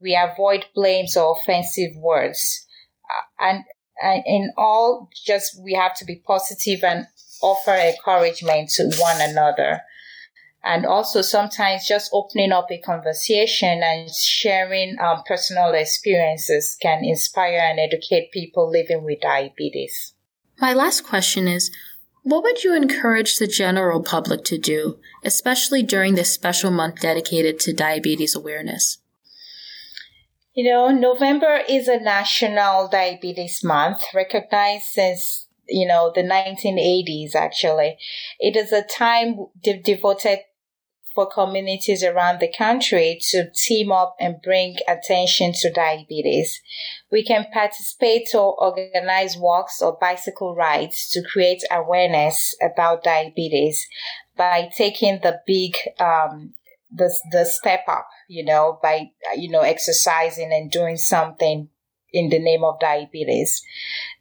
We 0.00 0.16
avoid 0.16 0.66
blames 0.74 1.16
or 1.16 1.36
offensive 1.40 1.96
words. 1.96 2.66
Uh, 3.10 3.44
and, 3.44 3.64
and 4.00 4.22
in 4.26 4.52
all, 4.56 5.08
just 5.26 5.60
we 5.60 5.74
have 5.74 5.96
to 5.96 6.04
be 6.04 6.22
positive 6.24 6.84
and 6.84 7.06
offer 7.42 7.74
encouragement 7.74 8.70
to 8.70 8.92
one 8.98 9.20
another. 9.20 9.80
And 10.68 10.84
also 10.84 11.22
sometimes 11.22 11.88
just 11.88 12.10
opening 12.12 12.52
up 12.52 12.70
a 12.70 12.78
conversation 12.78 13.82
and 13.82 14.10
sharing 14.14 14.96
um, 15.00 15.22
personal 15.24 15.72
experiences 15.72 16.76
can 16.82 17.02
inspire 17.02 17.58
and 17.58 17.80
educate 17.80 18.30
people 18.32 18.70
living 18.70 19.02
with 19.02 19.22
diabetes. 19.22 20.12
My 20.60 20.74
last 20.74 21.06
question 21.06 21.48
is 21.48 21.70
what 22.22 22.42
would 22.42 22.64
you 22.64 22.76
encourage 22.76 23.38
the 23.38 23.46
general 23.46 24.02
public 24.02 24.44
to 24.44 24.58
do, 24.58 24.98
especially 25.24 25.82
during 25.82 26.16
this 26.16 26.30
special 26.30 26.70
month 26.70 27.00
dedicated 27.00 27.58
to 27.60 27.72
diabetes 27.72 28.36
awareness? 28.36 28.98
You 30.52 30.70
know, 30.70 30.90
November 30.90 31.60
is 31.66 31.88
a 31.88 31.98
national 31.98 32.88
diabetes 32.88 33.64
month 33.64 34.00
recognized 34.14 34.88
since, 34.88 35.46
you 35.66 35.88
know, 35.88 36.12
the 36.14 36.22
1980s 36.22 37.34
actually. 37.34 37.96
It 38.38 38.56
is 38.56 38.72
a 38.72 38.82
time 38.82 39.36
de- 39.62 39.80
devoted 39.80 40.40
for 41.18 41.28
communities 41.28 42.04
around 42.04 42.38
the 42.38 42.52
country 42.56 43.18
to 43.20 43.50
team 43.50 43.90
up 43.90 44.14
and 44.20 44.40
bring 44.40 44.76
attention 44.86 45.52
to 45.52 45.68
diabetes. 45.68 46.60
We 47.10 47.24
can 47.24 47.46
participate 47.52 48.32
or 48.36 48.54
organize 48.62 49.36
walks 49.36 49.82
or 49.82 49.98
bicycle 50.00 50.54
rides 50.54 51.10
to 51.10 51.24
create 51.28 51.64
awareness 51.72 52.54
about 52.62 53.02
diabetes 53.02 53.84
by 54.36 54.70
taking 54.76 55.18
the 55.20 55.40
big, 55.44 55.74
um, 55.98 56.54
the, 56.88 57.12
the 57.32 57.44
step 57.46 57.80
up, 57.88 58.06
you 58.28 58.44
know, 58.44 58.78
by, 58.80 59.10
you 59.36 59.50
know, 59.50 59.62
exercising 59.62 60.52
and 60.52 60.70
doing 60.70 60.96
something 60.96 61.68
in 62.12 62.28
the 62.28 62.38
name 62.38 62.62
of 62.62 62.78
diabetes. 62.78 63.60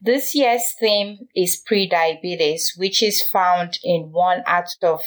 This 0.02 0.34
year's 0.34 0.74
theme 0.80 1.28
is 1.36 1.62
pre-diabetes, 1.64 2.74
which 2.76 3.04
is 3.04 3.22
found 3.32 3.78
in 3.84 4.12
one 4.12 4.42
out 4.48 4.70
of 4.82 5.02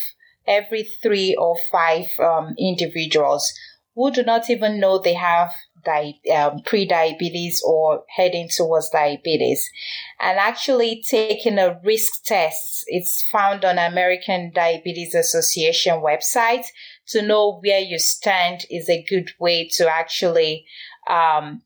every 0.51 0.83
three 1.03 1.35
or 1.39 1.57
five 1.71 2.07
um, 2.19 2.55
individuals 2.59 3.53
who 3.95 4.11
do 4.11 4.23
not 4.23 4.51
even 4.51 4.81
know 4.81 4.99
they 4.99 5.15
have 5.15 5.53
di- 5.85 6.21
um, 6.35 6.61
pre-diabetes 6.65 7.63
or 7.65 8.05
heading 8.17 8.49
towards 8.49 8.91
diabetes. 8.91 9.71
And 10.19 10.39
actually 10.39 11.03
taking 11.09 11.59
a 11.59 11.81
risk 11.85 12.25
test 12.25 12.85
it's 12.87 13.27
found 13.31 13.65
on 13.65 13.79
american 13.79 14.51
diabetes 14.55 15.15
association 15.15 16.03
website 16.03 16.65
to 17.07 17.23
know 17.23 17.61
where 17.61 17.81
you 17.81 17.99
stand 17.99 18.65
is 18.71 18.89
a 18.89 19.05
good 19.09 19.31
way 19.39 19.69
to 19.69 19.89
actually 19.89 20.65
um, 21.09 21.63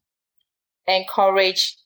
encourage 0.87 1.77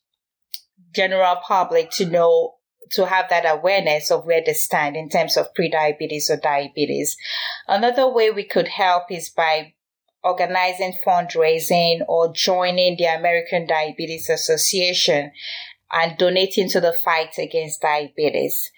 general 0.95 1.37
public 1.47 1.91
to 1.91 2.07
know 2.07 2.55
to 2.92 3.07
have 3.07 3.29
that 3.31 3.44
awareness 3.46 4.11
of 4.11 4.27
where 4.27 4.42
they 4.44 4.53
stand 4.53 4.96
in 4.96 5.09
terms 5.09 5.37
of 5.37 5.53
prediabetes 5.55 6.31
or 6.31 6.37
diabetes. 6.37 7.16
Another 7.66 8.09
way 8.09 8.31
we 8.31 8.44
could 8.44 8.68
help 8.68 9.11
is 9.11 9.31
by 9.31 9.74
organizing 10.22 10.94
fundraising 11.07 12.01
or 12.09 12.33
joining 12.33 12.96
the 12.96 13.05
American 13.05 13.66
Diabetes 13.66 14.29
Association 14.29 15.33
and 15.92 16.18
donating 16.18 16.68
to 16.70 16.81
the 16.81 16.92
fight 16.92 17.38
against 17.38 17.81
diabetes. 17.81 18.70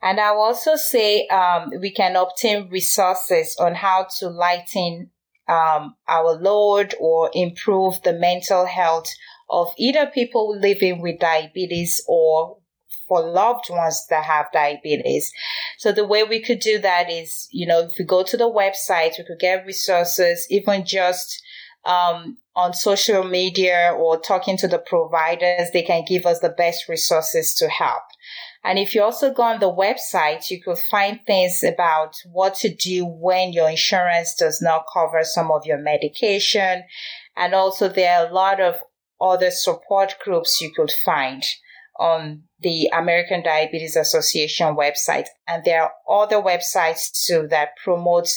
And 0.00 0.18
I'll 0.18 0.38
also 0.38 0.76
say 0.76 1.26
um, 1.28 1.70
we 1.80 1.92
can 1.92 2.16
obtain 2.16 2.68
resources 2.70 3.56
on 3.58 3.74
how 3.74 4.06
to 4.18 4.28
lighten 4.28 5.10
um, 5.48 5.94
our 6.08 6.34
load 6.34 6.94
or 7.00 7.30
improve 7.34 8.02
the 8.02 8.12
mental 8.12 8.66
health 8.66 9.08
of 9.48 9.68
either 9.78 10.06
people 10.06 10.58
living 10.58 11.00
with 11.00 11.20
diabetes 11.20 12.02
or 12.08 12.58
for 13.08 13.22
loved 13.22 13.70
ones 13.70 14.06
that 14.10 14.24
have 14.24 14.46
diabetes. 14.52 15.32
So 15.78 15.92
the 15.92 16.06
way 16.06 16.24
we 16.24 16.40
could 16.40 16.60
do 16.60 16.78
that 16.80 17.10
is, 17.10 17.48
you 17.50 17.66
know, 17.66 17.80
if 17.80 17.98
we 17.98 18.04
go 18.04 18.22
to 18.22 18.36
the 18.36 18.50
website, 18.50 19.18
we 19.18 19.24
could 19.24 19.40
get 19.40 19.66
resources, 19.66 20.46
even 20.50 20.84
just 20.84 21.42
um, 21.84 22.38
on 22.54 22.74
social 22.74 23.24
media 23.24 23.94
or 23.96 24.20
talking 24.20 24.56
to 24.58 24.68
the 24.68 24.78
providers, 24.78 25.70
they 25.72 25.82
can 25.82 26.04
give 26.06 26.26
us 26.26 26.40
the 26.40 26.50
best 26.50 26.88
resources 26.88 27.54
to 27.54 27.68
help. 27.68 28.02
And 28.64 28.78
if 28.78 28.94
you 28.94 29.02
also 29.02 29.32
go 29.32 29.42
on 29.42 29.58
the 29.58 29.72
website, 29.72 30.48
you 30.50 30.62
could 30.62 30.78
find 30.78 31.20
things 31.26 31.64
about 31.64 32.16
what 32.30 32.54
to 32.56 32.72
do 32.72 33.04
when 33.04 33.52
your 33.52 33.68
insurance 33.68 34.34
does 34.34 34.62
not 34.62 34.84
cover 34.92 35.24
some 35.24 35.50
of 35.50 35.66
your 35.66 35.78
medication. 35.78 36.84
And 37.36 37.54
also 37.54 37.88
there 37.88 38.18
are 38.18 38.28
a 38.28 38.32
lot 38.32 38.60
of 38.60 38.76
other 39.20 39.50
support 39.50 40.14
groups 40.22 40.60
you 40.60 40.72
could 40.74 40.92
find 41.04 41.44
on 41.98 42.42
the 42.60 42.90
American 42.96 43.42
Diabetes 43.42 43.96
Association 43.96 44.76
website. 44.76 45.26
And 45.46 45.64
there 45.64 45.82
are 45.82 45.92
other 46.08 46.36
websites 46.36 47.26
too 47.26 47.46
that 47.50 47.76
promote 47.82 48.28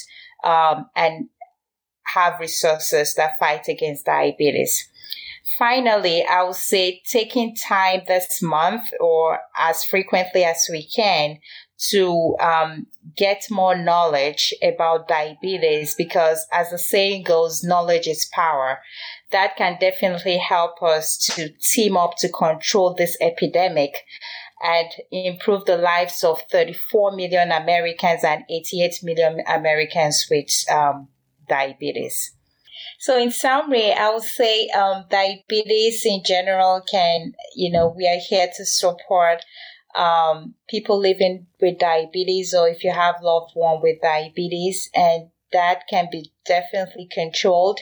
um, 0.43 0.89
and 0.95 1.29
have 2.13 2.39
resources 2.39 3.15
that 3.15 3.39
fight 3.39 3.67
against 3.67 4.05
diabetes. 4.05 4.87
Finally, 5.57 6.25
I 6.25 6.43
would 6.43 6.55
say 6.55 7.01
taking 7.09 7.55
time 7.55 8.01
this 8.07 8.41
month 8.41 8.89
or 8.99 9.39
as 9.57 9.83
frequently 9.85 10.43
as 10.43 10.67
we 10.69 10.85
can 10.85 11.39
to 11.91 12.35
um, 12.39 12.87
get 13.15 13.43
more 13.49 13.77
knowledge 13.77 14.53
about 14.61 15.07
diabetes 15.07 15.93
because 15.95 16.45
as 16.51 16.71
the 16.71 16.77
saying 16.77 17.23
goes, 17.23 17.63
knowledge 17.63 18.07
is 18.07 18.29
power 18.33 18.79
that 19.31 19.55
can 19.57 19.77
definitely 19.79 20.37
help 20.37 20.81
us 20.83 21.17
to 21.17 21.49
team 21.59 21.97
up 21.97 22.15
to 22.17 22.29
control 22.29 22.93
this 22.93 23.17
epidemic 23.19 24.05
and 24.63 24.87
improve 25.11 25.65
the 25.65 25.77
lives 25.77 26.23
of 26.23 26.41
34 26.51 27.15
million 27.15 27.51
Americans 27.51 28.23
and 28.23 28.43
88 28.49 28.99
million 29.03 29.41
Americans 29.47 30.27
with 30.29 30.49
um, 30.71 31.09
diabetes. 31.47 32.33
So, 32.97 33.19
in 33.19 33.31
summary, 33.31 33.91
I 33.91 34.13
would 34.13 34.23
say 34.23 34.67
um, 34.69 35.05
diabetes 35.09 36.05
in 36.05 36.23
general 36.23 36.81
can, 36.89 37.33
you 37.55 37.71
know, 37.71 37.93
we 37.95 38.07
are 38.07 38.19
here 38.19 38.47
to 38.55 38.65
support 38.65 39.43
um, 39.95 40.55
people 40.69 40.99
living 40.99 41.47
with 41.61 41.79
diabetes, 41.79 42.53
or 42.53 42.67
if 42.67 42.83
you 42.83 42.91
have 42.91 43.15
loved 43.21 43.51
one 43.53 43.81
with 43.81 44.01
diabetes, 44.01 44.89
and 44.93 45.29
that 45.51 45.83
can 45.89 46.07
be 46.11 46.31
definitely 46.45 47.07
controlled. 47.11 47.79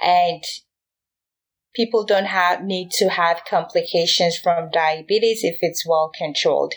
And 0.00 0.42
people 1.78 2.04
don't 2.04 2.26
have 2.26 2.64
need 2.64 2.90
to 2.90 3.08
have 3.08 3.44
complications 3.48 4.36
from 4.36 4.68
diabetes 4.70 5.44
if 5.44 5.58
it's 5.62 5.86
well 5.86 6.10
controlled. 6.12 6.74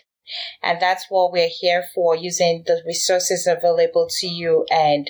And 0.62 0.80
that's 0.80 1.08
what 1.10 1.32
we're 1.32 1.50
here 1.50 1.84
for, 1.94 2.16
using 2.16 2.64
the 2.68 2.84
resources 2.86 3.48
available 3.48 4.08
to 4.20 4.28
you 4.28 4.66
and 4.70 5.10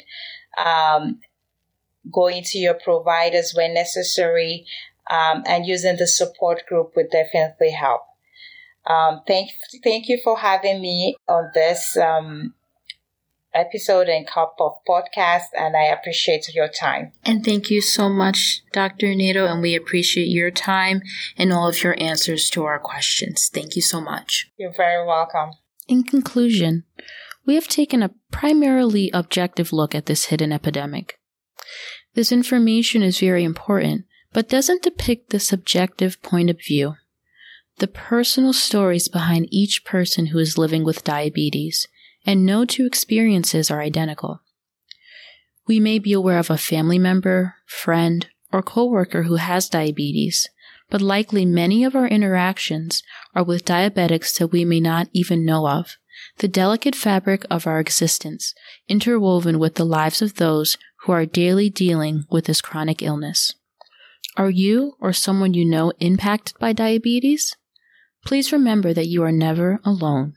um, 0.58 1.19
going 2.12 2.43
to 2.45 2.58
your 2.58 2.73
providers 2.73 3.54
when 3.54 3.73
necessary, 3.73 4.65
um, 5.10 5.43
and 5.45 5.65
using 5.65 5.97
the 5.97 6.08
support 6.08 6.65
group 6.67 6.93
would 6.95 7.12
definitely 7.12 7.71
help. 7.71 8.01
Um, 8.88 9.21
thank, 9.27 9.51
thank 9.84 10.08
you 10.08 10.19
for 10.23 10.38
having 10.38 10.82
me 10.82 11.15
on 11.27 11.51
this 11.54 11.97
um, 11.97 12.56
episode 13.53 14.07
and 14.07 14.27
cup 14.27 14.55
of 14.59 14.73
podcast 14.87 15.45
and 15.57 15.75
I 15.75 15.85
appreciate 15.85 16.53
your 16.53 16.67
time. 16.67 17.11
And 17.23 17.43
thank 17.43 17.69
you 17.69 17.81
so 17.81 18.09
much, 18.09 18.61
Dr. 18.71 19.13
Nato, 19.15 19.45
and 19.45 19.61
we 19.61 19.75
appreciate 19.75 20.27
your 20.27 20.51
time 20.51 21.01
and 21.37 21.51
all 21.51 21.67
of 21.67 21.83
your 21.83 21.95
answers 22.01 22.49
to 22.51 22.63
our 22.63 22.79
questions. 22.79 23.49
Thank 23.53 23.75
you 23.75 23.81
so 23.81 24.01
much. 24.01 24.49
You're 24.57 24.73
very 24.75 25.05
welcome. 25.05 25.51
In 25.87 26.03
conclusion, 26.03 26.83
we 27.45 27.55
have 27.55 27.67
taken 27.67 28.03
a 28.03 28.11
primarily 28.31 29.09
objective 29.13 29.73
look 29.73 29.93
at 29.93 30.05
this 30.05 30.25
hidden 30.25 30.51
epidemic. 30.51 31.19
This 32.13 32.32
information 32.32 33.03
is 33.03 33.19
very 33.19 33.43
important, 33.43 34.05
but 34.34 34.49
doesn't 34.49 34.84
depict 34.84 35.30
the 35.30 35.39
subjective 35.39 36.21
point 36.21 36.49
of 36.49 36.59
view. 36.59 36.95
The 37.78 37.88
personal 37.88 38.53
stories 38.53 39.07
behind 39.07 39.47
each 39.49 39.86
person 39.86 40.28
who 40.28 40.39
is 40.39 40.57
living 40.57 40.84
with 40.84 41.03
diabetes 41.03 41.88
and 42.26 42.45
no 42.45 42.65
two 42.65 42.86
experiences 42.86 43.72
are 43.72 43.82
identical. 43.82 44.41
We 45.67 45.80
may 45.80 45.99
be 45.99 46.13
aware 46.13 46.39
of 46.39 46.49
a 46.49 46.57
family 46.57 46.99
member, 46.99 47.55
friend, 47.65 48.28
or 48.51 48.61
coworker 48.61 49.24
who 49.24 49.36
has 49.36 49.69
diabetes, 49.69 50.49
but 50.89 51.01
likely 51.01 51.45
many 51.45 51.84
of 51.84 51.95
our 51.95 52.07
interactions 52.07 53.03
are 53.34 53.43
with 53.43 53.65
diabetics 53.65 54.38
that 54.38 54.47
we 54.47 54.65
may 54.65 54.80
not 54.80 55.07
even 55.13 55.45
know 55.45 55.67
of, 55.67 55.97
the 56.38 56.47
delicate 56.47 56.95
fabric 56.95 57.45
of 57.49 57.65
our 57.65 57.80
existence, 57.80 58.53
interwoven 58.88 59.59
with 59.59 59.76
the 59.76 59.86
lives 59.86 60.22
of 60.22 60.36
those 60.36 60.78
who 61.03 61.11
are 61.11 61.26
daily 61.26 61.69
dealing 61.69 62.26
with 62.30 62.45
this 62.45 62.61
chronic 62.61 63.01
illness. 63.01 63.55
Are 64.38 64.49
you 64.49 64.93
or 64.99 65.13
someone 65.13 65.53
you 65.53 65.65
know 65.65 65.91
impacted 65.99 66.57
by 66.59 66.74
diabetes? 66.74 67.55
Please 68.26 68.51
remember 68.51 68.93
that 68.93 69.07
you 69.07 69.24
are 69.24 69.32
never 69.32 69.80
alone. 69.84 70.36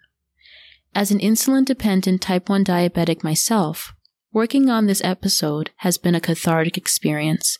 As 0.95 1.11
an 1.11 1.18
insulin 1.18 1.64
dependent 1.64 2.20
type 2.22 2.49
1 2.49 2.64
diabetic 2.64 3.24
myself, 3.24 3.92
working 4.32 4.70
on 4.70 4.86
this 4.86 5.03
episode 5.03 5.70
has 5.78 5.99
been 5.99 6.14
a 6.14 6.20
cathartic 6.20 6.78
experience, 6.78 7.59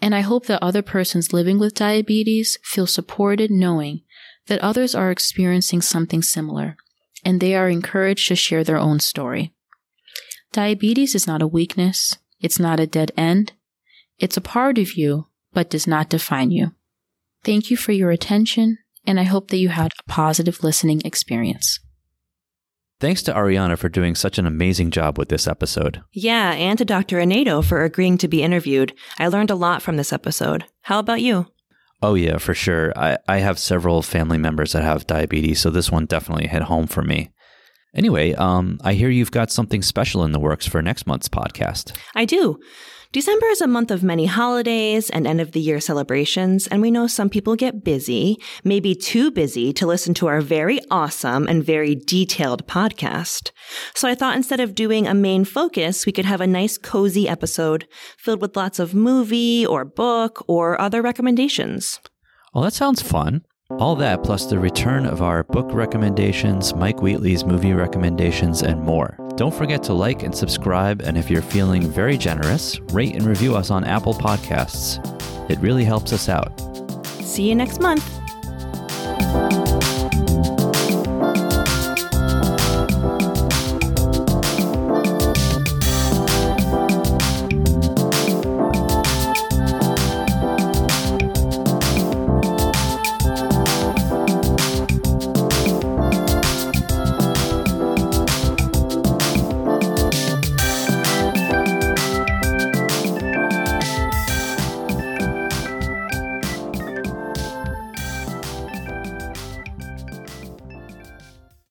And 0.00 0.14
I 0.14 0.20
hope 0.20 0.46
that 0.46 0.62
other 0.62 0.82
persons 0.82 1.32
living 1.32 1.58
with 1.58 1.74
diabetes 1.74 2.58
feel 2.62 2.86
supported 2.86 3.50
knowing 3.50 4.02
that 4.46 4.60
others 4.60 4.94
are 4.94 5.10
experiencing 5.10 5.80
something 5.80 6.20
similar 6.20 6.76
and 7.24 7.40
they 7.40 7.54
are 7.54 7.70
encouraged 7.70 8.28
to 8.28 8.36
share 8.36 8.64
their 8.64 8.76
own 8.76 9.00
story. 9.00 9.54
Diabetes 10.52 11.14
is 11.14 11.26
not 11.26 11.40
a 11.40 11.46
weakness, 11.46 12.18
it's 12.40 12.58
not 12.58 12.80
a 12.80 12.86
dead 12.86 13.12
end, 13.16 13.52
it's 14.18 14.36
a 14.36 14.42
part 14.42 14.76
of 14.78 14.94
you, 14.94 15.28
but 15.54 15.70
does 15.70 15.86
not 15.86 16.10
define 16.10 16.50
you. 16.50 16.72
Thank 17.42 17.70
you 17.70 17.76
for 17.76 17.92
your 17.92 18.10
attention, 18.10 18.78
and 19.06 19.18
I 19.18 19.24
hope 19.24 19.48
that 19.48 19.56
you 19.56 19.70
had 19.70 19.92
a 19.98 20.10
positive 20.10 20.62
listening 20.62 21.00
experience. 21.04 21.80
Thanks 23.00 23.22
to 23.24 23.32
Ariana 23.32 23.76
for 23.76 23.88
doing 23.88 24.14
such 24.14 24.38
an 24.38 24.46
amazing 24.46 24.90
job 24.90 25.18
with 25.18 25.28
this 25.28 25.46
episode. 25.46 26.02
Yeah, 26.12 26.52
and 26.52 26.78
to 26.78 26.84
Dr. 26.84 27.18
Anedo 27.18 27.64
for 27.64 27.82
agreeing 27.84 28.18
to 28.18 28.28
be 28.28 28.42
interviewed. 28.42 28.94
I 29.18 29.26
learned 29.28 29.50
a 29.50 29.56
lot 29.56 29.82
from 29.82 29.96
this 29.96 30.12
episode. 30.12 30.64
How 30.82 31.00
about 31.00 31.20
you? 31.20 31.46
Oh, 32.02 32.14
yeah, 32.14 32.38
for 32.38 32.54
sure. 32.54 32.92
I, 32.96 33.18
I 33.26 33.38
have 33.38 33.58
several 33.58 34.02
family 34.02 34.38
members 34.38 34.72
that 34.72 34.82
have 34.82 35.06
diabetes, 35.06 35.60
so 35.60 35.70
this 35.70 35.90
one 35.90 36.06
definitely 36.06 36.46
hit 36.46 36.62
home 36.62 36.86
for 36.86 37.02
me. 37.02 37.30
Anyway, 37.94 38.32
um, 38.34 38.78
I 38.82 38.94
hear 38.94 39.08
you've 39.08 39.30
got 39.30 39.50
something 39.50 39.80
special 39.80 40.24
in 40.24 40.32
the 40.32 40.40
works 40.40 40.66
for 40.66 40.82
next 40.82 41.06
month's 41.06 41.28
podcast. 41.28 41.96
I 42.14 42.24
do. 42.24 42.58
December 43.14 43.46
is 43.46 43.60
a 43.60 43.68
month 43.68 43.92
of 43.92 44.02
many 44.02 44.26
holidays 44.26 45.08
and 45.08 45.24
end 45.24 45.40
of 45.40 45.52
the 45.52 45.60
year 45.60 45.78
celebrations, 45.78 46.66
and 46.66 46.82
we 46.82 46.90
know 46.90 47.06
some 47.06 47.30
people 47.30 47.54
get 47.54 47.84
busy, 47.84 48.36
maybe 48.64 48.92
too 48.92 49.30
busy 49.30 49.72
to 49.72 49.86
listen 49.86 50.14
to 50.14 50.26
our 50.26 50.40
very 50.40 50.80
awesome 50.90 51.46
and 51.46 51.62
very 51.62 51.94
detailed 51.94 52.66
podcast. 52.66 53.52
So 53.94 54.08
I 54.08 54.16
thought 54.16 54.34
instead 54.34 54.58
of 54.58 54.74
doing 54.74 55.06
a 55.06 55.14
main 55.14 55.44
focus, 55.44 56.06
we 56.06 56.10
could 56.10 56.24
have 56.24 56.40
a 56.40 56.46
nice 56.48 56.76
cozy 56.76 57.28
episode 57.28 57.86
filled 58.18 58.40
with 58.40 58.56
lots 58.56 58.80
of 58.80 58.94
movie 58.96 59.64
or 59.64 59.84
book 59.84 60.44
or 60.48 60.80
other 60.80 61.00
recommendations. 61.00 62.00
Well, 62.52 62.64
that 62.64 62.72
sounds 62.72 63.00
fun. 63.00 63.44
All 63.70 63.96
that 63.96 64.22
plus 64.22 64.44
the 64.44 64.58
return 64.58 65.06
of 65.06 65.22
our 65.22 65.42
book 65.42 65.72
recommendations, 65.72 66.74
Mike 66.74 67.00
Wheatley's 67.00 67.44
movie 67.44 67.72
recommendations, 67.72 68.60
and 68.60 68.82
more. 68.82 69.16
Don't 69.36 69.54
forget 69.54 69.82
to 69.84 69.94
like 69.94 70.22
and 70.22 70.36
subscribe, 70.36 71.00
and 71.00 71.16
if 71.16 71.30
you're 71.30 71.40
feeling 71.40 71.90
very 71.90 72.18
generous, 72.18 72.78
rate 72.92 73.14
and 73.14 73.24
review 73.24 73.56
us 73.56 73.70
on 73.70 73.82
Apple 73.84 74.12
Podcasts. 74.12 75.00
It 75.50 75.58
really 75.60 75.84
helps 75.84 76.12
us 76.12 76.28
out. 76.28 76.60
See 77.22 77.48
you 77.48 77.54
next 77.54 77.80
month. 77.80 78.04